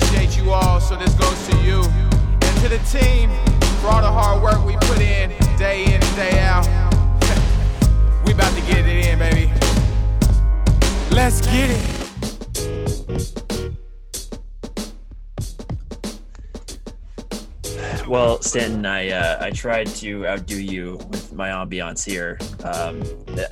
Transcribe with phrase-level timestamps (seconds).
[0.00, 1.82] appreciate you all, so this goes to you.
[1.82, 3.30] And to the team,
[3.80, 6.66] for all the hard work we put in, day in and day out.
[8.24, 9.52] we about to get it in, baby.
[11.10, 11.99] Let's get it.
[18.10, 22.40] Well, Stanton, I uh, I tried to outdo you with my ambiance here.
[22.64, 23.04] Um,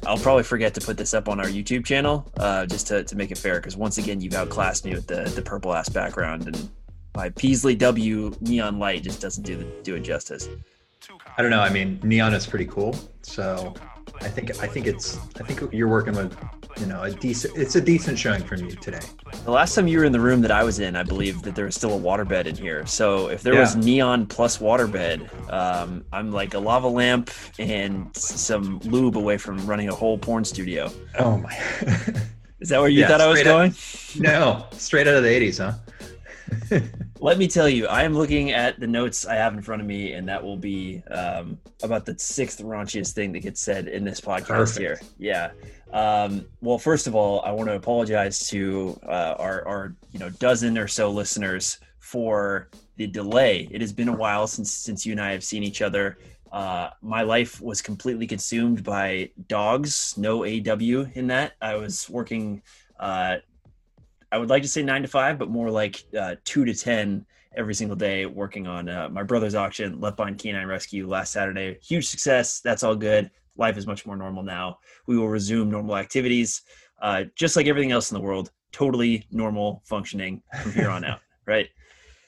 [0.05, 3.15] I'll probably forget to put this up on our YouTube channel uh, just to, to
[3.15, 6.49] make it fair, because once again you've outclassed me with the the purple ass background,
[6.49, 6.69] and
[7.15, 10.49] my Peasley W neon light just doesn't do the, do it justice.
[11.37, 11.61] I don't know.
[11.61, 13.75] I mean, neon is pretty cool, so
[14.21, 16.37] I think I think it's I think you're working with
[16.79, 17.57] you know a decent.
[17.57, 19.01] It's a decent showing from you today.
[19.45, 21.55] The last time you were in the room that I was in, I believe that
[21.55, 22.87] there was still a waterbed in here.
[22.87, 23.61] So if there yeah.
[23.61, 29.65] was neon plus waterbed, um, I'm like a lava lamp and some lube away from
[29.67, 30.91] running a whole porn studio.
[31.19, 31.55] Oh my!
[32.61, 33.75] Is that where you yeah, thought I was going?
[34.19, 35.75] no, straight out of the '80s, huh?
[37.21, 39.89] Let me tell you, I am looking at the notes I have in front of
[39.89, 44.05] me, and that will be um, about the sixth raunchiest thing that gets said in
[44.05, 44.79] this podcast Perfect.
[44.79, 45.01] here.
[45.19, 45.51] Yeah.
[45.93, 50.31] Um, well, first of all, I want to apologize to uh, our, our, you know,
[50.31, 53.69] dozen or so listeners for the delay.
[53.71, 56.19] It has been a while since since you and I have seen each other.
[56.53, 60.15] Uh, my life was completely consumed by dogs.
[60.17, 61.53] No AW in that.
[61.61, 62.63] I was working
[62.99, 63.37] uh,
[64.31, 67.27] I would like to say nine to five, but more like uh, two to ten
[67.57, 71.79] every single day, working on uh, my brother's auction, Left Behind Canine Rescue last Saturday.
[71.83, 72.61] Huge success.
[72.61, 73.31] That's all good.
[73.57, 74.79] Life is much more normal now.
[75.07, 76.63] We will resume normal activities,
[77.03, 78.53] uh, just like everything else in the world.
[78.71, 81.21] Totally normal functioning from here on out.
[81.47, 81.71] Right?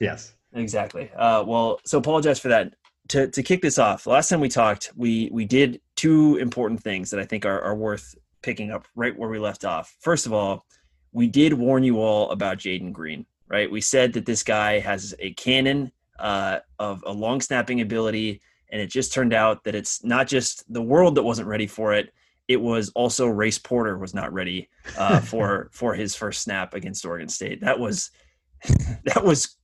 [0.00, 0.32] Yes.
[0.54, 1.10] Exactly.
[1.14, 2.74] Uh, well, so apologize for that.
[3.08, 7.10] To, to kick this off, last time we talked, we we did two important things
[7.10, 9.94] that I think are, are worth picking up right where we left off.
[10.00, 10.64] First of all,
[11.12, 13.70] we did warn you all about Jaden Green, right?
[13.70, 18.41] We said that this guy has a cannon uh, of a long snapping ability,
[18.71, 21.94] and it just turned out that it's not just the world that wasn't ready for
[21.94, 22.12] it.
[22.47, 27.04] It was also Race Porter was not ready uh, for for his first snap against
[27.04, 27.60] Oregon State.
[27.60, 28.10] That was
[29.04, 29.56] that was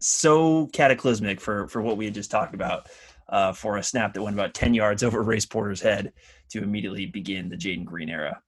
[0.00, 2.88] so cataclysmic for for what we had just talked about.
[3.30, 6.14] Uh, for a snap that went about 10 yards over Race Porter's head
[6.48, 8.40] to immediately begin the Jaden Green era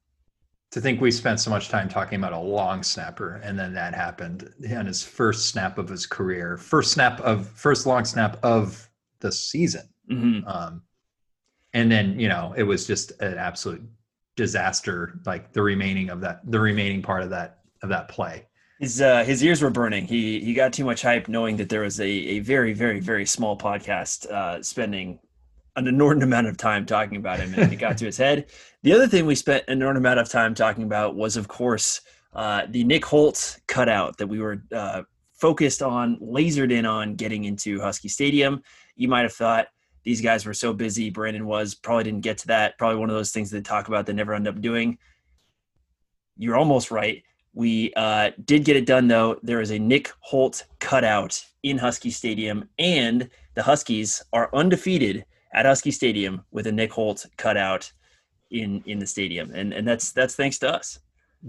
[0.70, 3.94] to think we spent so much time talking about a long snapper and then that
[3.94, 8.88] happened on his first snap of his career first snap of first long snap of
[9.20, 9.88] the season.
[10.10, 10.46] Mm-hmm.
[10.48, 10.82] um,
[11.72, 13.82] and then you know it was just an absolute
[14.36, 18.46] disaster like the remaining of that the remaining part of that of that play.
[18.78, 20.06] His uh, his ears were burning.
[20.06, 23.26] He he got too much hype knowing that there was a, a very very very
[23.26, 25.18] small podcast uh, spending
[25.76, 28.46] an inordinate amount of time talking about him and it got to his head.
[28.82, 32.00] The other thing we spent an inordinate amount of time talking about was, of course,
[32.32, 37.44] uh, the Nick Holt cutout that we were uh, focused on, lasered in on getting
[37.44, 38.62] into Husky Stadium.
[38.96, 39.68] You might have thought
[40.04, 41.10] these guys were so busy.
[41.10, 42.78] Brandon was probably didn't get to that.
[42.78, 44.98] Probably one of those things they talk about that never end up doing.
[46.36, 47.22] You're almost right.
[47.52, 49.38] We uh, did get it done though.
[49.42, 55.66] There is a Nick Holt cutout in Husky Stadium, and the Huskies are undefeated at
[55.66, 57.92] Husky Stadium with a Nick Holt cutout
[58.50, 60.98] in in the stadium, and and that's that's thanks to us.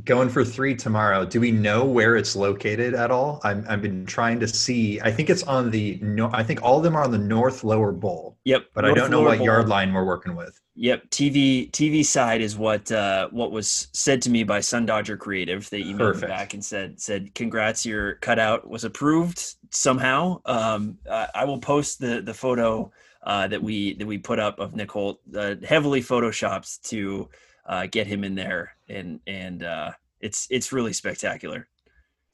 [0.06, 1.26] Going for three tomorrow.
[1.26, 3.42] Do we know where it's located at all?
[3.44, 5.02] I'm, I've been trying to see.
[5.02, 6.30] I think it's on the no.
[6.32, 8.38] I think all of them are on the north lower bowl.
[8.46, 8.68] Yep.
[8.74, 9.46] But north I don't know what bowl.
[9.46, 10.58] yard line we're working with.
[10.76, 11.10] Yep.
[11.10, 15.70] TV TV side is what uh, what was said to me by Sun Dodger Creative.
[15.70, 16.22] They emailed Perfect.
[16.22, 20.40] me back and said said congrats, your cutout was approved somehow.
[20.46, 22.94] Um, I, I will post the the photo
[23.24, 27.30] uh, that we that we put up of Nick Holt, uh, heavily photoshopped to
[27.66, 31.68] uh, get him in there, and and uh, it's it's really spectacular.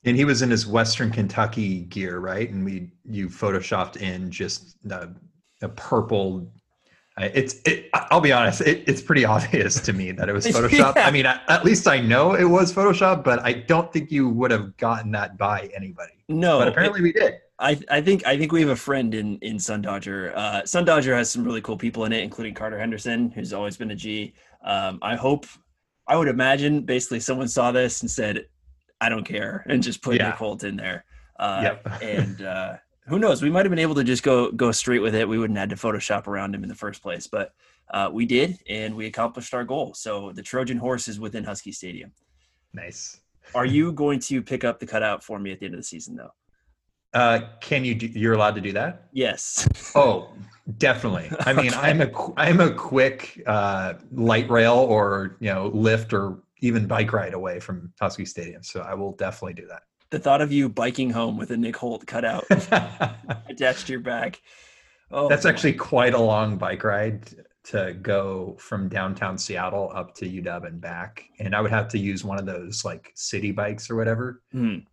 [0.06, 2.50] And he was in his Western Kentucky gear, right?
[2.50, 5.10] And we you photoshopped in just a,
[5.62, 6.50] a purple.
[7.20, 10.96] It's it, I'll be honest, it, it's pretty obvious to me that it was Photoshop.
[10.96, 11.08] yeah.
[11.08, 14.52] I mean, at least I know it was Photoshop, but I don't think you would
[14.52, 16.17] have gotten that by anybody.
[16.30, 17.40] No, but apparently it, we did.
[17.60, 20.34] I, I think I think we have a friend in in Sun Dodger.
[20.36, 23.78] Uh, Sun Dodger has some really cool people in it, including Carter Henderson, who's always
[23.78, 24.34] been a G.
[24.64, 25.46] Um, I hope,
[26.08, 28.48] I would imagine, basically someone saw this and said,
[29.02, 30.28] "I don't care," and just put yeah.
[30.28, 31.06] Nick Holt in there.
[31.40, 32.02] Uh, yep.
[32.02, 32.78] and uh,
[33.08, 33.42] who knows?
[33.42, 35.28] We might have been able to just go go straight with it.
[35.28, 37.54] We wouldn't have had to Photoshop around him in the first place, but
[37.90, 39.94] uh, we did, and we accomplished our goal.
[39.94, 42.12] So the Trojan horse is within Husky Stadium.
[42.74, 43.20] Nice.
[43.56, 45.86] Are you going to pick up the cutout for me at the end of the
[45.86, 46.32] season, though?
[47.14, 47.96] Uh, can you?
[47.96, 49.08] Do, you're allowed to do that?
[49.12, 49.68] Yes.
[49.96, 50.30] oh,
[50.78, 51.32] definitely.
[51.40, 51.78] I mean, okay.
[51.78, 57.14] I'm a I'm a quick uh, light rail or you know lift or even bike
[57.14, 59.84] ride away from Husky Stadium, so I will definitely do that.
[60.10, 62.46] the thought of you biking home with a Nick Holt cutout
[63.50, 64.42] attached to your back.
[65.10, 67.22] Oh, that's actually quite a long bike ride
[67.68, 72.00] to go from downtown Seattle up to UW and back, and I would have to
[72.00, 74.42] use one of those like city bikes or whatever.
[74.54, 74.86] Mm.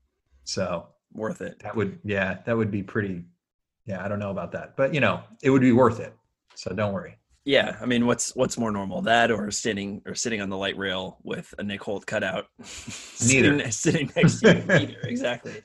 [0.44, 1.61] So worth it.
[1.61, 3.25] That would, yeah, that would be pretty.
[3.87, 6.15] Yeah, I don't know about that, but you know, it would be worth it.
[6.55, 7.17] So don't worry.
[7.44, 10.79] Yeah, I mean, what's what's more normal, that or sitting or sitting on the light
[10.79, 12.47] rail with a Nick Holt cutout?
[12.59, 14.65] Neither sitting, sitting next to you.
[14.67, 15.61] Neither, exactly.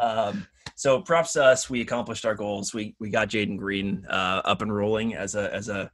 [0.00, 1.68] Um, so props to us.
[1.68, 2.72] We accomplished our goals.
[2.72, 5.90] We we got Jaden Green uh, up and rolling as a as a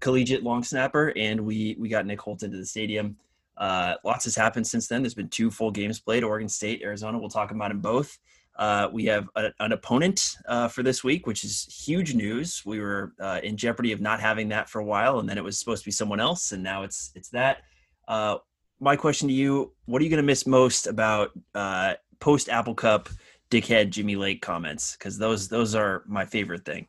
[0.00, 3.16] collegiate long snapper, and we we got Nick Holt into the stadium.
[3.56, 5.02] Uh, lots has happened since then.
[5.02, 7.18] There's been two full games played: Oregon State, Arizona.
[7.18, 8.18] We'll talk about them both.
[8.58, 12.62] Uh, we have a, an opponent uh, for this week, which is huge news.
[12.64, 15.44] We were uh, in jeopardy of not having that for a while, and then it
[15.44, 17.58] was supposed to be someone else, and now it's it's that.
[18.08, 18.38] Uh,
[18.80, 22.74] my question to you: What are you going to miss most about uh, post Apple
[22.74, 23.08] Cup
[23.50, 24.96] dickhead Jimmy Lake comments?
[24.96, 26.86] Because those those are my favorite thing.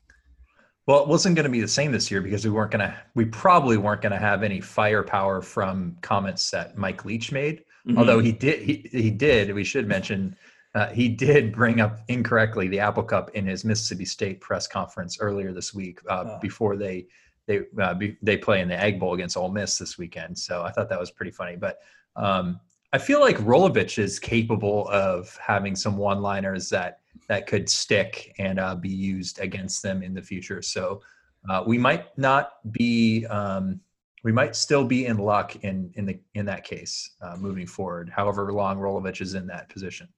[0.88, 2.95] Well, it wasn't going to be the same this year because we weren't going to.
[3.13, 7.66] We probably weren't going to have any firepower from comments that Mike Leach made.
[7.86, 7.98] Mm-hmm.
[7.98, 9.54] Although he did, he, he did.
[9.54, 10.36] We should mention
[10.75, 15.18] uh, he did bring up incorrectly the Apple Cup in his Mississippi State press conference
[15.19, 16.39] earlier this week uh, oh.
[16.42, 17.07] before they
[17.48, 20.38] they uh, be, they play in the Egg Bowl against Ole Miss this weekend.
[20.38, 21.56] So I thought that was pretty funny.
[21.57, 21.80] But
[22.16, 22.60] um,
[22.94, 28.59] I feel like Rolovich is capable of having some one-liners that that could stick and
[28.59, 30.62] uh, be used against them in the future.
[30.62, 31.01] So
[31.50, 33.25] uh, we might not be.
[33.25, 33.81] Um,
[34.24, 38.09] we might still be in luck in in the in that case uh, moving forward.
[38.09, 40.09] However long Rolovich is in that position.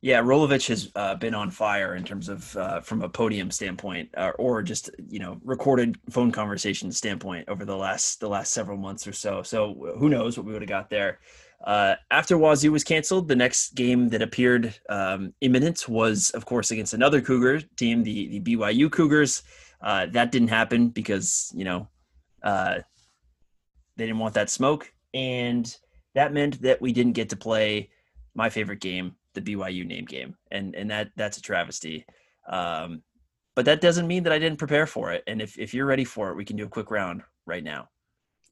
[0.00, 4.10] Yeah, Rolovich has uh, been on fire in terms of uh, from a podium standpoint,
[4.16, 8.76] uh, or just you know recorded phone conversation standpoint over the last the last several
[8.76, 9.44] months or so.
[9.44, 11.20] So who knows what we would have got there.
[11.64, 16.70] Uh, after Wazoo was canceled, the next game that appeared um, imminent was, of course,
[16.70, 19.42] against another Cougar team, the the BYU Cougars.
[19.80, 21.88] Uh, that didn't happen because you know
[22.42, 22.78] uh,
[23.96, 25.76] they didn't want that smoke, and
[26.14, 27.90] that meant that we didn't get to play
[28.34, 32.04] my favorite game the BYU name game, and and that that's a travesty.
[32.48, 33.02] Um,
[33.54, 35.22] but that doesn't mean that I didn't prepare for it.
[35.26, 37.88] And if if you're ready for it, we can do a quick round right now.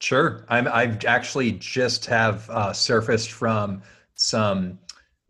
[0.01, 0.67] Sure, I'm.
[0.67, 3.83] I've actually just have uh, surfaced from
[4.15, 4.79] some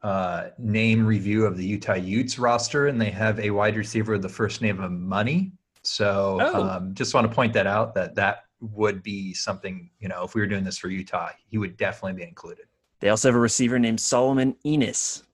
[0.03, 4.23] uh, name review of the Utah Utes roster, and they have a wide receiver with
[4.23, 5.53] the first name of Money.
[5.83, 6.63] So oh.
[6.63, 10.35] um, just want to point that out that that would be something you know if
[10.35, 12.67] we were doing this for Utah, he would definitely be included.
[13.01, 15.25] They also have a receiver named Solomon Enis.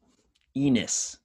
[0.56, 1.19] Enis,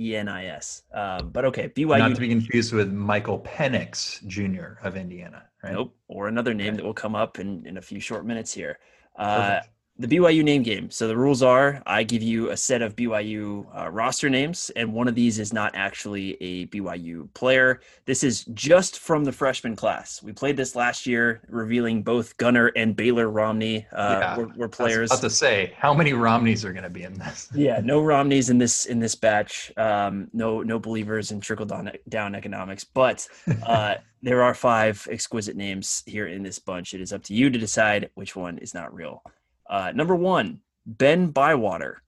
[0.00, 0.82] E N I S.
[0.94, 1.98] Um, but okay, BYU.
[1.98, 4.84] Not to be confused with Michael Penix Jr.
[4.84, 5.74] of Indiana, right?
[5.74, 5.94] Nope.
[6.08, 6.76] Or another name okay.
[6.78, 8.78] that will come up in, in a few short minutes here.
[9.16, 9.60] Uh,
[10.00, 10.90] the BYU name game.
[10.90, 14.94] So the rules are I give you a set of BYU uh, roster names, and
[14.94, 17.80] one of these is not actually a BYU player.
[18.06, 20.22] This is just from the freshman class.
[20.22, 24.68] We played this last year, revealing both Gunner and Baylor Romney uh, yeah, were, were,
[24.68, 25.10] players.
[25.10, 27.50] I was about to say, how many Romneys are going to be in this?
[27.54, 29.70] yeah, no Romneys in this in this batch.
[29.76, 33.28] Um, no no believers in trickle down down economics, but
[33.66, 36.94] uh, there are five exquisite names here in this bunch.
[36.94, 39.22] It is up to you to decide which one is not real.
[39.70, 42.02] Uh, number one, Ben Bywater.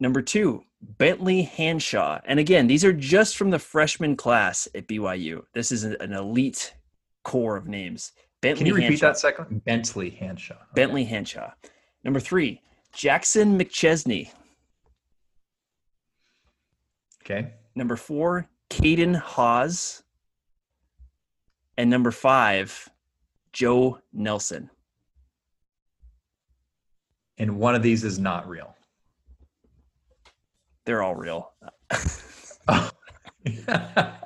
[0.00, 2.20] Number two, Bentley Hanshaw.
[2.24, 5.42] And again, these are just from the freshman class at BYU.
[5.54, 6.74] This is an elite
[7.22, 8.12] core of names.
[8.40, 9.00] Bentley Can you repeat Hanshaw.
[9.00, 9.64] that second?
[9.64, 10.52] Bentley Hanshaw.
[10.54, 10.64] Okay.
[10.74, 11.52] Bentley Hanshaw.
[12.02, 12.60] Number three,
[12.92, 14.30] Jackson McChesney.
[17.22, 17.52] Okay.
[17.76, 20.02] Number four, Caden Hawes.
[21.76, 22.88] And number five,
[23.52, 24.70] Joe Nelson
[27.40, 28.76] and one of these is not real.
[30.84, 31.52] They're all real.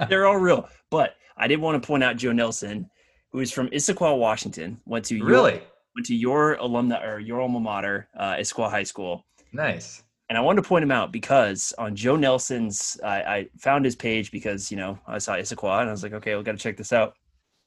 [0.08, 0.68] They're all real.
[0.90, 2.90] But I did want to point out Joe Nelson,
[3.30, 4.80] who is from Issaquah, Washington.
[4.84, 5.62] Went to really
[5.94, 9.24] went to your alumni or your alma mater, uh, Issaquah High School.
[9.52, 10.02] Nice.
[10.28, 13.94] And I wanted to point him out because on Joe Nelson's, I, I found his
[13.94, 16.58] page because you know I saw Issaquah and I was like, okay, we got to
[16.58, 17.14] check this out.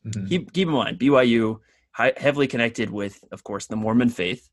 [0.06, 0.28] Mm-hmm.
[0.28, 1.60] Keep keep in mind, BYU
[1.94, 4.50] high, heavily connected with, of course, the Mormon faith.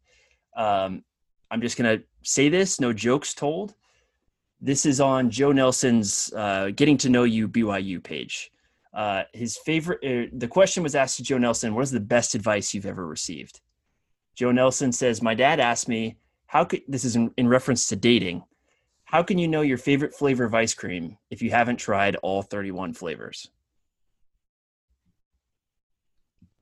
[0.56, 1.04] Um,
[1.50, 3.74] I'm just going to say this, no jokes told.
[4.60, 8.50] This is on Joe Nelson's uh, Getting to Know You BYU page.
[8.92, 12.34] Uh, his favorite, uh, the question was asked to Joe Nelson, what is the best
[12.34, 13.60] advice you've ever received?
[14.34, 17.96] Joe Nelson says, My dad asked me, how could, this is in, in reference to
[17.96, 18.44] dating,
[19.04, 22.42] how can you know your favorite flavor of ice cream if you haven't tried all
[22.42, 23.50] 31 flavors?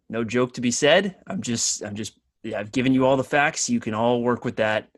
[0.09, 1.17] No joke to be said.
[1.27, 3.71] I'm just, I'm just I've given you all the facts.
[3.71, 4.89] You can all work with that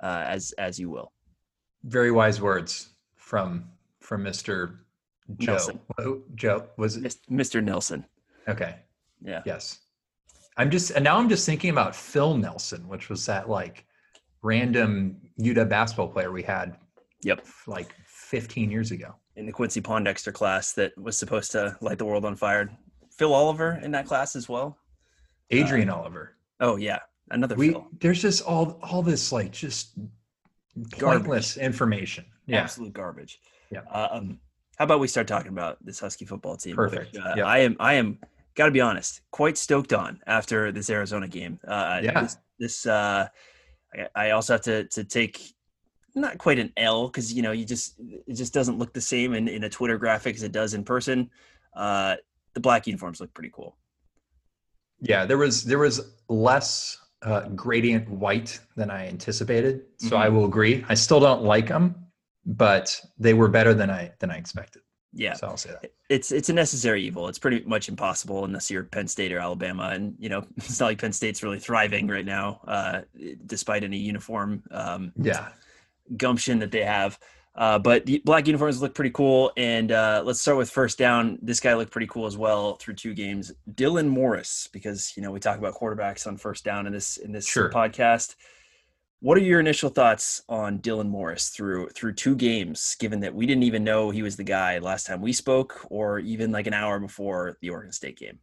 [0.00, 1.12] uh, as as you will.
[1.84, 3.68] Very wise words from
[4.00, 4.78] from Mr.
[5.38, 5.52] Joe.
[5.52, 5.80] Nelson.
[5.98, 7.62] Oh, Joe was it Mr.
[7.62, 8.04] Nelson?
[8.48, 8.76] Okay.
[9.22, 9.42] Yeah.
[9.44, 9.80] Yes.
[10.56, 13.84] I'm just and now I'm just thinking about Phil Nelson, which was that like
[14.42, 16.76] random UW basketball player we had.
[17.22, 17.44] Yep.
[17.66, 19.14] Like 15 years ago.
[19.34, 22.70] In the Quincy Pondexter class that was supposed to light the world on fire.
[23.10, 24.78] Phil Oliver in that class as well.
[25.50, 26.35] Adrian uh, Oliver.
[26.60, 27.86] Oh yeah, another we, Phil.
[28.00, 29.98] There's just all all this like just
[30.98, 31.56] garbage.
[31.56, 32.24] information.
[32.46, 32.62] Yeah.
[32.62, 33.40] Absolute garbage.
[33.70, 33.80] Yeah.
[33.90, 34.38] Um,
[34.76, 36.76] how about we start talking about this Husky football team?
[36.76, 37.14] Perfect.
[37.14, 37.46] Which, uh, yep.
[37.46, 38.18] I am I am
[38.54, 41.58] got to be honest, quite stoked on after this Arizona game.
[41.66, 42.22] Uh, yeah.
[42.22, 43.28] This, this uh,
[43.94, 45.54] I, I also have to to take
[46.14, 49.34] not quite an L because you know you just it just doesn't look the same
[49.34, 51.30] in, in a Twitter graphic as it does in person.
[51.74, 52.16] Uh,
[52.54, 53.76] the black uniforms look pretty cool.
[55.00, 60.16] Yeah, there was there was less uh, gradient white than I anticipated, so mm-hmm.
[60.16, 60.84] I will agree.
[60.88, 61.94] I still don't like them,
[62.44, 64.82] but they were better than I than I expected.
[65.12, 67.28] Yeah, so I'll say that it's it's a necessary evil.
[67.28, 70.86] It's pretty much impossible unless you're Penn State or Alabama, and you know it's not
[70.86, 73.00] like Penn State's really thriving right now, uh,
[73.46, 75.48] despite any uniform um, yeah
[76.16, 77.18] gumption that they have.
[77.56, 79.50] Uh, but the black uniforms look pretty cool.
[79.56, 81.38] And uh, let's start with first down.
[81.40, 83.52] This guy looked pretty cool as well through two games.
[83.74, 87.32] Dylan Morris, because you know we talk about quarterbacks on first down in this in
[87.32, 87.70] this sure.
[87.70, 88.36] podcast.
[89.20, 92.94] What are your initial thoughts on Dylan Morris through through two games?
[93.00, 96.18] Given that we didn't even know he was the guy last time we spoke, or
[96.18, 98.38] even like an hour before the Oregon State game.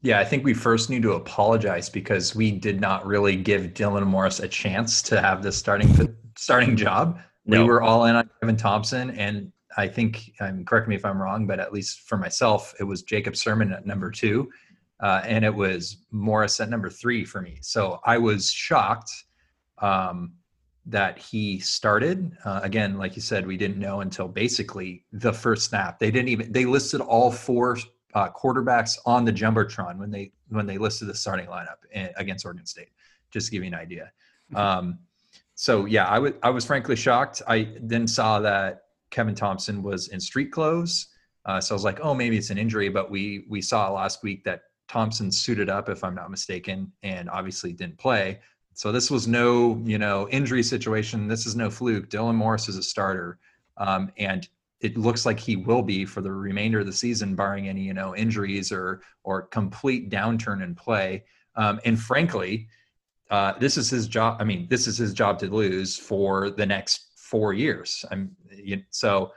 [0.00, 4.06] Yeah, I think we first need to apologize because we did not really give Dylan
[4.06, 7.20] Morris a chance to have this starting starting job.
[7.48, 7.62] No.
[7.62, 11.20] We were all in on Kevin Thompson, and I think, um, correct me if I'm
[11.20, 14.50] wrong, but at least for myself, it was Jacob Sirmon at number two,
[15.00, 17.58] uh, and it was Morris at number three for me.
[17.62, 19.10] So I was shocked
[19.78, 20.34] um,
[20.84, 22.36] that he started.
[22.44, 25.98] Uh, again, like you said, we didn't know until basically the first snap.
[25.98, 27.78] They didn't even they listed all four
[28.14, 32.44] uh, quarterbacks on the jumbotron when they when they listed the starting lineup in, against
[32.44, 32.88] Oregon State.
[33.30, 34.12] Just to give you an idea.
[34.52, 34.56] Mm-hmm.
[34.56, 34.98] Um,
[35.60, 37.42] so yeah, I was I was frankly shocked.
[37.48, 41.08] I then saw that Kevin Thompson was in street clothes,
[41.46, 42.88] uh, so I was like, oh, maybe it's an injury.
[42.90, 47.28] But we we saw last week that Thompson suited up, if I'm not mistaken, and
[47.28, 48.38] obviously didn't play.
[48.74, 51.26] So this was no you know injury situation.
[51.26, 52.08] This is no fluke.
[52.08, 53.40] Dylan Morris is a starter,
[53.78, 54.48] um, and
[54.80, 57.94] it looks like he will be for the remainder of the season, barring any you
[57.94, 61.24] know injuries or or complete downturn in play.
[61.56, 62.68] Um, and frankly,
[63.30, 64.38] uh, this is his job.
[64.40, 68.04] I mean, this is his job to lose for the next four years.
[68.10, 69.32] I'm you, so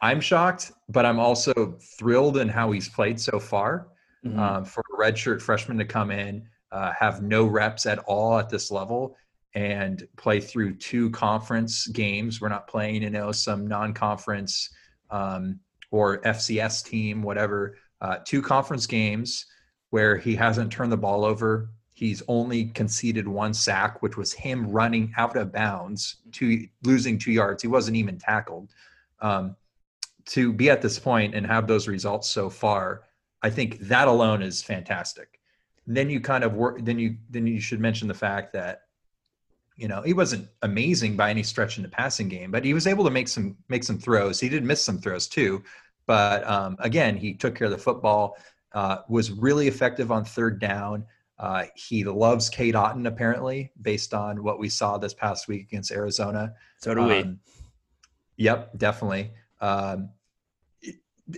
[0.00, 3.88] I'm shocked, but I'm also thrilled in how he's played so far.
[4.24, 4.38] Mm-hmm.
[4.38, 8.48] Um, for a redshirt freshman to come in, uh, have no reps at all at
[8.48, 9.16] this level,
[9.54, 12.40] and play through two conference games.
[12.40, 14.70] We're not playing, you know, some non-conference
[15.10, 15.58] um,
[15.90, 17.76] or FCS team, whatever.
[18.00, 19.46] Uh, two conference games
[19.90, 24.70] where he hasn't turned the ball over He's only conceded one sack, which was him
[24.70, 27.62] running out of bounds, to losing two yards.
[27.62, 28.70] He wasn't even tackled.
[29.20, 29.56] Um,
[30.26, 33.02] to be at this point and have those results so far,
[33.42, 35.40] I think that alone is fantastic.
[35.86, 36.84] And then you kind of work.
[36.84, 38.82] Then you then you should mention the fact that
[39.76, 42.86] you know he wasn't amazing by any stretch in the passing game, but he was
[42.86, 44.38] able to make some make some throws.
[44.38, 45.62] He did miss some throws too,
[46.06, 48.36] but um, again, he took care of the football.
[48.72, 51.04] Uh, was really effective on third down.
[51.42, 55.90] Uh, he loves Cade Otton, apparently, based on what we saw this past week against
[55.90, 56.54] Arizona.
[56.78, 57.20] So do we.
[57.22, 57.40] Um,
[58.36, 59.32] yep, definitely.
[59.60, 60.10] Um,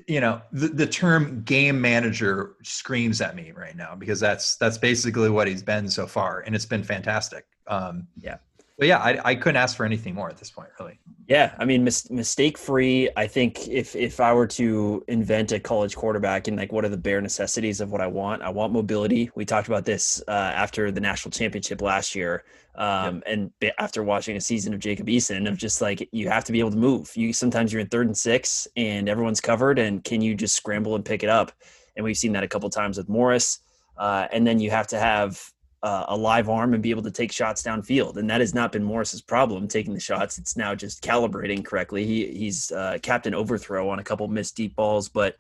[0.07, 4.77] you know, the, the term game manager screams at me right now because that's that's
[4.77, 7.47] basically what he's been so far, and it's been fantastic.
[7.67, 8.37] Um, yeah
[8.77, 10.99] but yeah, I, I couldn't ask for anything more at this point, really.
[11.29, 13.09] Yeah, I mean, mis- mistake free.
[13.17, 16.89] I think if if I were to invent a college quarterback and like what are
[16.89, 19.31] the bare necessities of what I want, I want mobility.
[19.37, 24.37] We talked about this uh, after the national championship last year, um, and after watching
[24.37, 27.13] a season of Jacob Eason, of just like you have to be able to move.
[27.15, 30.97] You sometimes you're in third and six, and everyone's covered, and can you just scramble
[30.97, 31.53] and pick it up?
[31.97, 33.61] And we've seen that a couple times with Morris.
[33.97, 35.41] Uh, and then you have to have
[35.85, 38.17] uh, a live arm and be able to take shots downfield.
[38.17, 40.39] And that has not been Morris's problem taking the shots.
[40.39, 42.07] It's now just calibrating correctly.
[42.07, 45.37] He he's uh, captain overthrow on a couple missed deep balls, but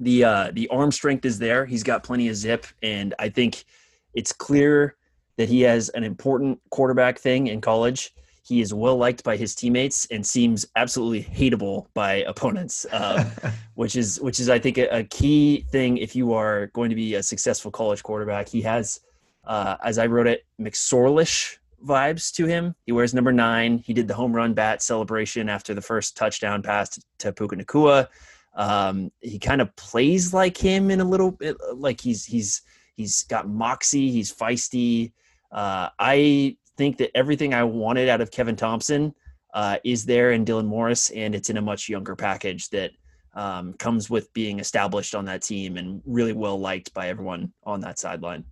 [0.00, 1.66] the uh, the arm strength is there.
[1.66, 3.64] He's got plenty of zip, and I think
[4.14, 4.96] it's clear
[5.36, 8.14] that he has an important quarterback thing in college.
[8.44, 13.28] He is well liked by his teammates and seems absolutely hateable by opponents, uh,
[13.74, 16.96] which is which is I think a, a key thing if you are going to
[16.96, 18.48] be a successful college quarterback.
[18.48, 18.98] He has
[19.44, 22.74] uh, as I wrote it, McSorlish vibes to him.
[22.86, 23.78] He wears number nine.
[23.78, 28.08] He did the home run bat celebration after the first touchdown pass to, Puka Nacua.
[28.54, 32.62] Um, he kind of plays like him in a little bit, like he's he's
[32.96, 34.10] he's got moxie.
[34.10, 35.12] He's feisty.
[35.50, 39.14] Uh, I think that everything I wanted out of Kevin Thompson
[39.54, 42.92] uh, is there in Dylan Morris, and it's in a much younger package that
[43.34, 47.80] um, comes with being established on that team and really well liked by everyone on
[47.80, 48.44] that sideline.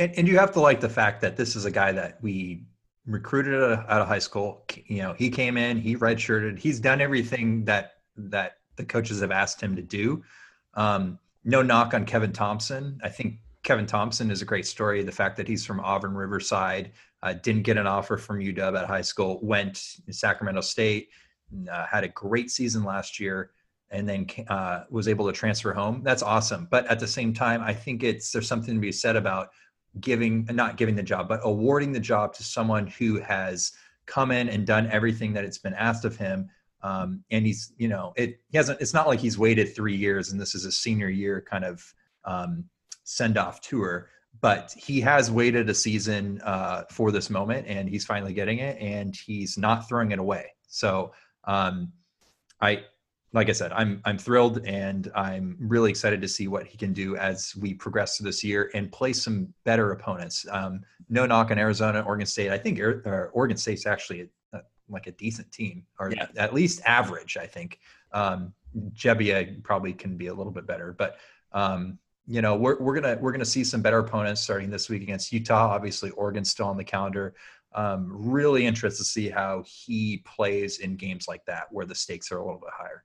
[0.00, 2.64] And, and you have to like the fact that this is a guy that we
[3.06, 4.64] recruited out of, high school.
[4.86, 9.30] You know, he came in, he redshirted, he's done everything that that the coaches have
[9.30, 10.22] asked him to do.
[10.74, 12.98] Um, no knock on Kevin Thompson.
[13.04, 15.02] I think Kevin Thompson is a great story.
[15.02, 16.92] The fact that he's from Auburn Riverside,
[17.22, 19.74] uh, didn't get an offer from UW at high school, went
[20.06, 21.08] to Sacramento State,
[21.70, 23.50] uh, had a great season last year,
[23.90, 26.00] and then uh, was able to transfer home.
[26.02, 26.68] That's awesome.
[26.70, 29.50] But at the same time, I think it's there's something to be said about
[29.98, 33.72] giving, not giving the job, but awarding the job to someone who has
[34.06, 36.48] come in and done everything that it's been asked of him.
[36.82, 38.80] Um, and he's, you know, it he hasn't.
[38.80, 41.94] It's not like he's waited three years and this is a senior year kind of
[42.24, 42.64] um,
[43.04, 44.08] send off tour
[44.40, 48.80] but he has waited a season uh, for this moment and he's finally getting it
[48.80, 51.12] and he's not throwing it away so
[51.44, 51.92] um,
[52.60, 52.82] i
[53.32, 56.92] like i said i'm i'm thrilled and i'm really excited to see what he can
[56.92, 60.46] do as we progress through this year and play some better opponents.
[60.50, 62.50] Um, no knock on arizona oregon state.
[62.50, 62.80] I think
[63.32, 66.26] oregon state's actually a, a, like a decent team or yeah.
[66.36, 67.78] at least average i think.
[68.12, 68.52] Um,
[68.94, 71.18] Gebbia probably can be a little bit better but
[71.52, 75.02] um, you know we're, we're gonna we're gonna see some better opponents starting this week
[75.02, 75.68] against utah.
[75.68, 77.34] Obviously oregon's still on the calendar.
[77.72, 82.32] Um, really interested to see how he plays in games like that where the stakes
[82.32, 83.04] are a little bit higher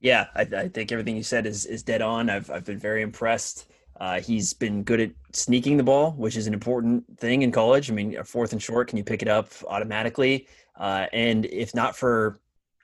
[0.00, 3.02] yeah i, I think everything you said is, is dead on i've, I've been very
[3.02, 3.66] impressed
[4.00, 7.90] uh, he's been good at sneaking the ball which is an important thing in college
[7.90, 10.46] i mean a fourth and short can you pick it up automatically
[10.78, 12.40] uh, and if not for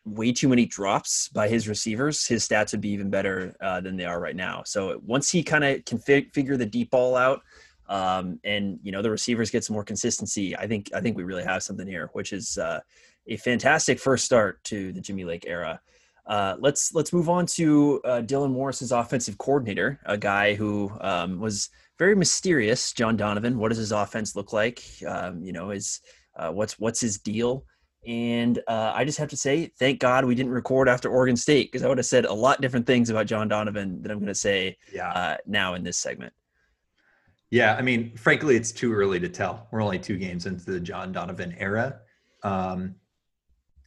[0.07, 3.97] way too many drops by his receivers, his stats would be even better uh, than
[3.97, 4.63] they are right now.
[4.65, 7.43] So once he kind of can fi- figure the deep ball out,
[7.89, 11.25] um, and you know the receivers get some more consistency, I think I think we
[11.25, 12.81] really have something here, which is uh,
[13.27, 15.81] a fantastic first start to the Jimmy Lake era.
[16.27, 21.39] Uh, let's let's move on to uh, Dylan Morris's offensive coordinator, a guy who um,
[21.39, 22.93] was very mysterious.
[22.93, 24.83] John Donovan, what does his offense look like?
[25.07, 26.01] Um, you know, is
[26.37, 27.65] uh, what's what's his deal?
[28.07, 31.73] And uh, I just have to say, thank God we didn't record after Oregon State
[31.73, 34.29] because I would have said a lot different things about John Donovan that I'm going
[34.29, 35.11] to say yeah.
[35.11, 36.33] uh, now in this segment.
[37.51, 39.67] Yeah, I mean, frankly, it's too early to tell.
[39.71, 42.01] We're only two games into the John Donovan era.
[42.43, 42.95] Um,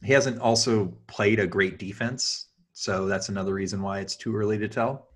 [0.02, 4.58] he hasn't also played a great defense, so that's another reason why it's too early
[4.58, 5.08] to tell.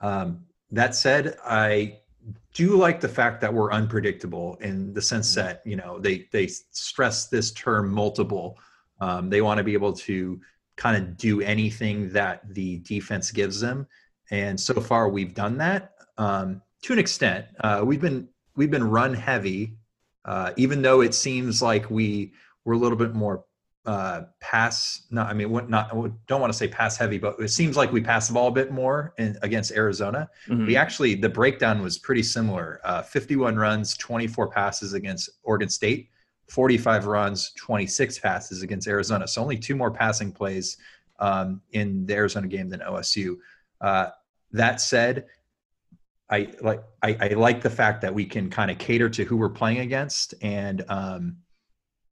[0.00, 1.98] Um, that said, I
[2.54, 5.46] do like the fact that we're unpredictable in the sense mm-hmm.
[5.46, 8.58] that you know they they stress this term multiple.
[9.00, 10.40] Um, they want to be able to
[10.76, 13.86] kind of do anything that the defense gives them,
[14.30, 17.46] and so far we've done that um, to an extent.
[17.60, 19.76] Uh, we've been we've been run heavy,
[20.24, 22.32] uh, even though it seems like we
[22.64, 23.44] were a little bit more
[23.84, 25.02] uh, pass.
[25.10, 25.90] Not, I mean, what not
[26.26, 28.52] don't want to say pass heavy, but it seems like we pass the ball a
[28.52, 30.28] bit more in, against Arizona.
[30.46, 30.66] Mm-hmm.
[30.66, 32.80] We actually the breakdown was pretty similar.
[32.84, 36.10] Uh, 51 runs, 24 passes against Oregon State,
[36.48, 39.26] 45 runs, 26 passes against Arizona.
[39.26, 40.76] So only two more passing plays
[41.18, 43.36] um, in the Arizona game than OSU.
[43.80, 44.10] Uh,
[44.52, 45.26] that said,
[46.30, 49.36] I like I, I, like the fact that we can kind of cater to who
[49.36, 50.84] we're playing against and.
[50.88, 51.36] Um,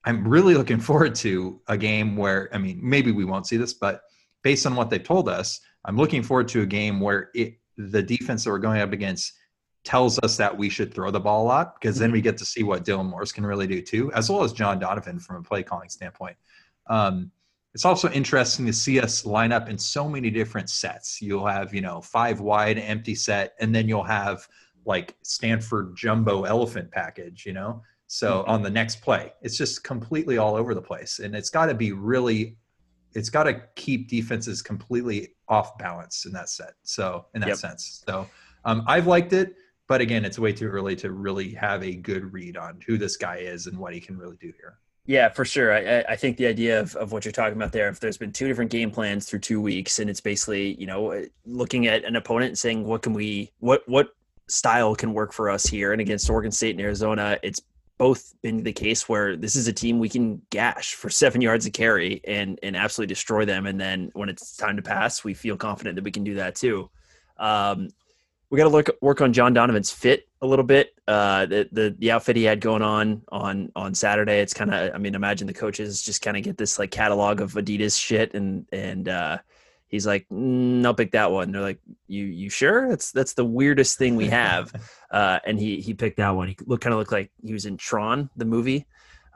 [0.04, 3.74] I'm really looking forward to a game where, I mean, maybe we won't see this,
[3.74, 4.02] but
[4.42, 8.02] based on what they've told us, I'm looking forward to a game where it, the
[8.02, 9.34] defense that we're going up against
[9.84, 12.24] tells us that we should throw the ball a lot because then we mm-hmm.
[12.24, 15.18] get to see what Dylan Morris can really do too, as well as John Donovan
[15.18, 16.36] from a play calling standpoint.
[16.88, 17.30] Um,
[17.72, 21.22] it's also interesting to see us line up in so many different sets.
[21.22, 24.46] You'll have, you know, five wide empty set, and then you'll have
[24.84, 27.82] like Stanford jumbo elephant package, you know?
[28.12, 28.50] So mm-hmm.
[28.50, 31.20] on the next play, it's just completely all over the place.
[31.20, 32.56] And it's got to be really,
[33.14, 36.72] it's got to keep defenses completely off balance in that set.
[36.82, 37.56] So in that yep.
[37.58, 38.02] sense.
[38.04, 38.28] So
[38.64, 39.54] um, I've liked it,
[39.86, 43.16] but again, it's way too early to really have a good read on who this
[43.16, 44.78] guy is and what he can really do here.
[45.06, 45.72] Yeah, for sure.
[45.72, 48.32] I, I think the idea of, of what you're talking about there, if there's been
[48.32, 52.16] two different game plans through two weeks, and it's basically, you know, looking at an
[52.16, 54.08] opponent and saying, what can we, what, what
[54.48, 55.92] style can work for us here?
[55.92, 57.60] And against Oregon State and Arizona, it's
[58.00, 61.66] both been the case where this is a team we can gash for seven yards
[61.66, 63.66] of carry and and absolutely destroy them.
[63.66, 66.54] And then when it's time to pass, we feel confident that we can do that
[66.54, 66.88] too.
[67.36, 67.90] Um,
[68.48, 70.94] we got to look work on John Donovan's fit a little bit.
[71.06, 74.40] Uh, the, the the outfit he had going on on on Saturday.
[74.40, 74.94] It's kind of.
[74.94, 78.32] I mean, imagine the coaches just kind of get this like catalog of Adidas shit,
[78.32, 79.38] and and uh,
[79.90, 82.88] he's like, mm, "I'll pick that one." They're like, "You you sure?
[82.88, 84.72] That's that's the weirdest thing we have."
[85.10, 86.48] uh, and he he picked that one.
[86.48, 88.86] He looked kind of looked like he was in Tron, the movie,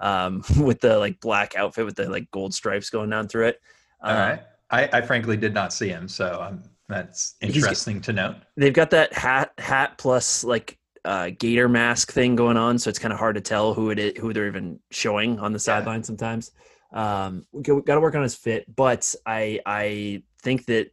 [0.01, 3.61] um, with the like black outfit with the like gold stripes going down through it.
[4.03, 4.40] All right.
[4.71, 8.37] I, I frankly did not see him, so um, that's interesting to note.
[8.57, 12.99] They've got that hat hat plus like uh, gator mask thing going on, so it's
[12.99, 16.03] kind of hard to tell who it is, who they're even showing on the sideline
[16.03, 16.51] sometimes.
[16.95, 20.91] Um, we got to work on his fit, but I I think that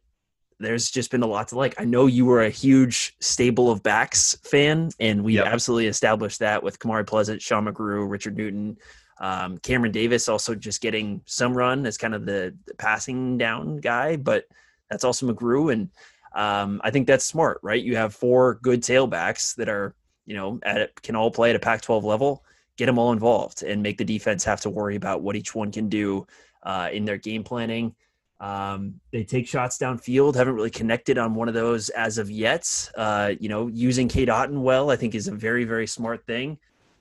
[0.58, 1.80] there's just been a lot to like.
[1.80, 5.46] I know you were a huge stable of backs fan, and we yep.
[5.46, 8.76] absolutely established that with Kamari Pleasant, Sean McGrew, Richard Newton,
[9.20, 13.78] um, Cameron Davis also just getting some run as kind of the, the passing down
[13.78, 14.44] guy, but
[14.90, 15.72] that's also McGrew.
[15.72, 15.90] And
[16.34, 17.82] um, I think that's smart, right?
[17.82, 19.94] You have four good tailbacks that are
[20.26, 22.44] you know, at can all play at a Pac-12 level.
[22.78, 25.70] Get them all involved and make the defense have to worry about what each one
[25.70, 26.26] can do
[26.62, 27.94] uh, in their game planning.
[28.40, 30.34] Um, they take shots downfield.
[30.34, 32.90] Haven't really connected on one of those as of yet.
[32.96, 36.58] Uh, you know, using Cade Otton well, I think, is a very, very smart thing.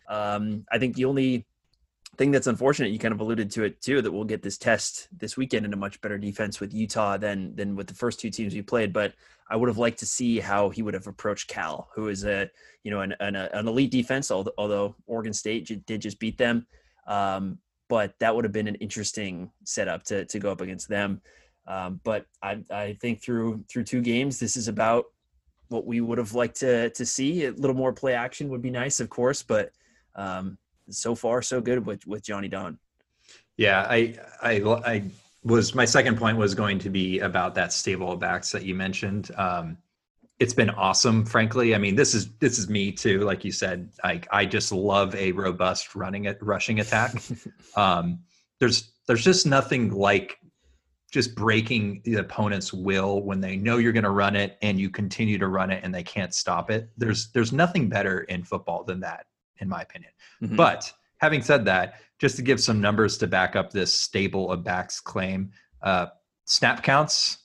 [0.08, 1.46] Um, I think the only
[2.18, 5.08] thing that's unfortunate, you kind of alluded to it too, that we'll get this test
[5.18, 8.30] this weekend in a much better defense with Utah than than with the first two
[8.30, 8.94] teams we played.
[8.94, 9.14] But
[9.50, 12.50] I would have liked to see how he would have approached Cal, who is a
[12.84, 16.68] you know an, an, an elite defense, although Oregon State did just beat them.
[17.08, 21.22] Um, but that would have been an interesting setup to to go up against them.
[21.68, 25.06] Um, but I, I think through through two games, this is about
[25.70, 27.46] what we would have liked to to see.
[27.46, 29.72] A little more play action would be nice, of course, but
[30.16, 30.58] um,
[30.90, 32.78] so far so good with with Johnny Dunn.
[33.58, 35.04] Yeah, I I I
[35.44, 38.76] was my second point was going to be about that stable of backs that you
[38.76, 39.32] mentioned.
[39.38, 39.78] Um,
[40.40, 41.76] it's been awesome, frankly.
[41.76, 43.20] I mean, this is this is me too.
[43.20, 47.14] Like you said, I I just love a robust running at rushing attack.
[47.76, 48.20] um,
[48.60, 50.40] there's there's just nothing like
[51.12, 54.90] just breaking the opponent's will when they know you're going to run it and you
[54.90, 56.90] continue to run it and they can't stop it.
[56.98, 59.26] There's there's nothing better in football than that
[59.62, 60.12] in my opinion.
[60.42, 60.56] Mm-hmm.
[60.56, 64.64] But having said that, just to give some numbers to back up this stable of
[64.64, 66.08] backs claim, uh,
[66.46, 67.40] snap counts,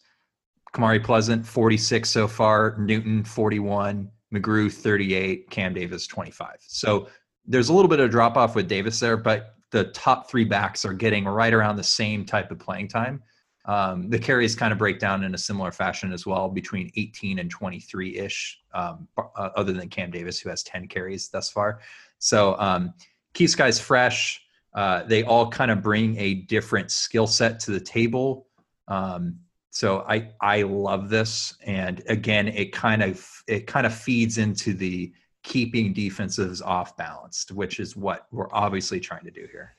[0.74, 6.57] Kamari Pleasant 46 so far, Newton 41, McGrew 38, Cam Davis 25.
[6.61, 7.09] So
[7.46, 10.85] there's a little bit of drop off with Davis there, but the top three backs
[10.85, 13.22] are getting right around the same type of playing time.
[13.66, 17.40] Um, the carries kind of break down in a similar fashion as well, between 18
[17.40, 21.81] and 23 ish, um, uh, other than Cam Davis, who has 10 carries thus far.
[22.18, 22.94] So um,
[23.35, 24.42] Key Sky's fresh.
[24.74, 28.46] Uh, they all kind of bring a different skill set to the table.
[28.88, 29.38] Um,
[29.70, 34.72] so I I love this, and again, it kind of it kind of feeds into
[34.72, 39.74] the keeping defenses off balanced, which is what we're obviously trying to do here.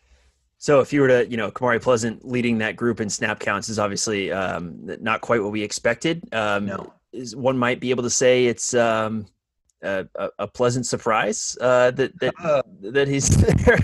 [0.59, 3.69] So if you were to, you know, Kamari Pleasant leading that group in snap counts
[3.69, 6.23] is obviously um, not quite what we expected.
[6.33, 6.93] Um, no.
[7.11, 9.25] Is one might be able to say it's um,
[9.81, 10.07] a,
[10.39, 13.29] a, pleasant surprise uh, that that uh, that he's
[13.65, 13.79] there,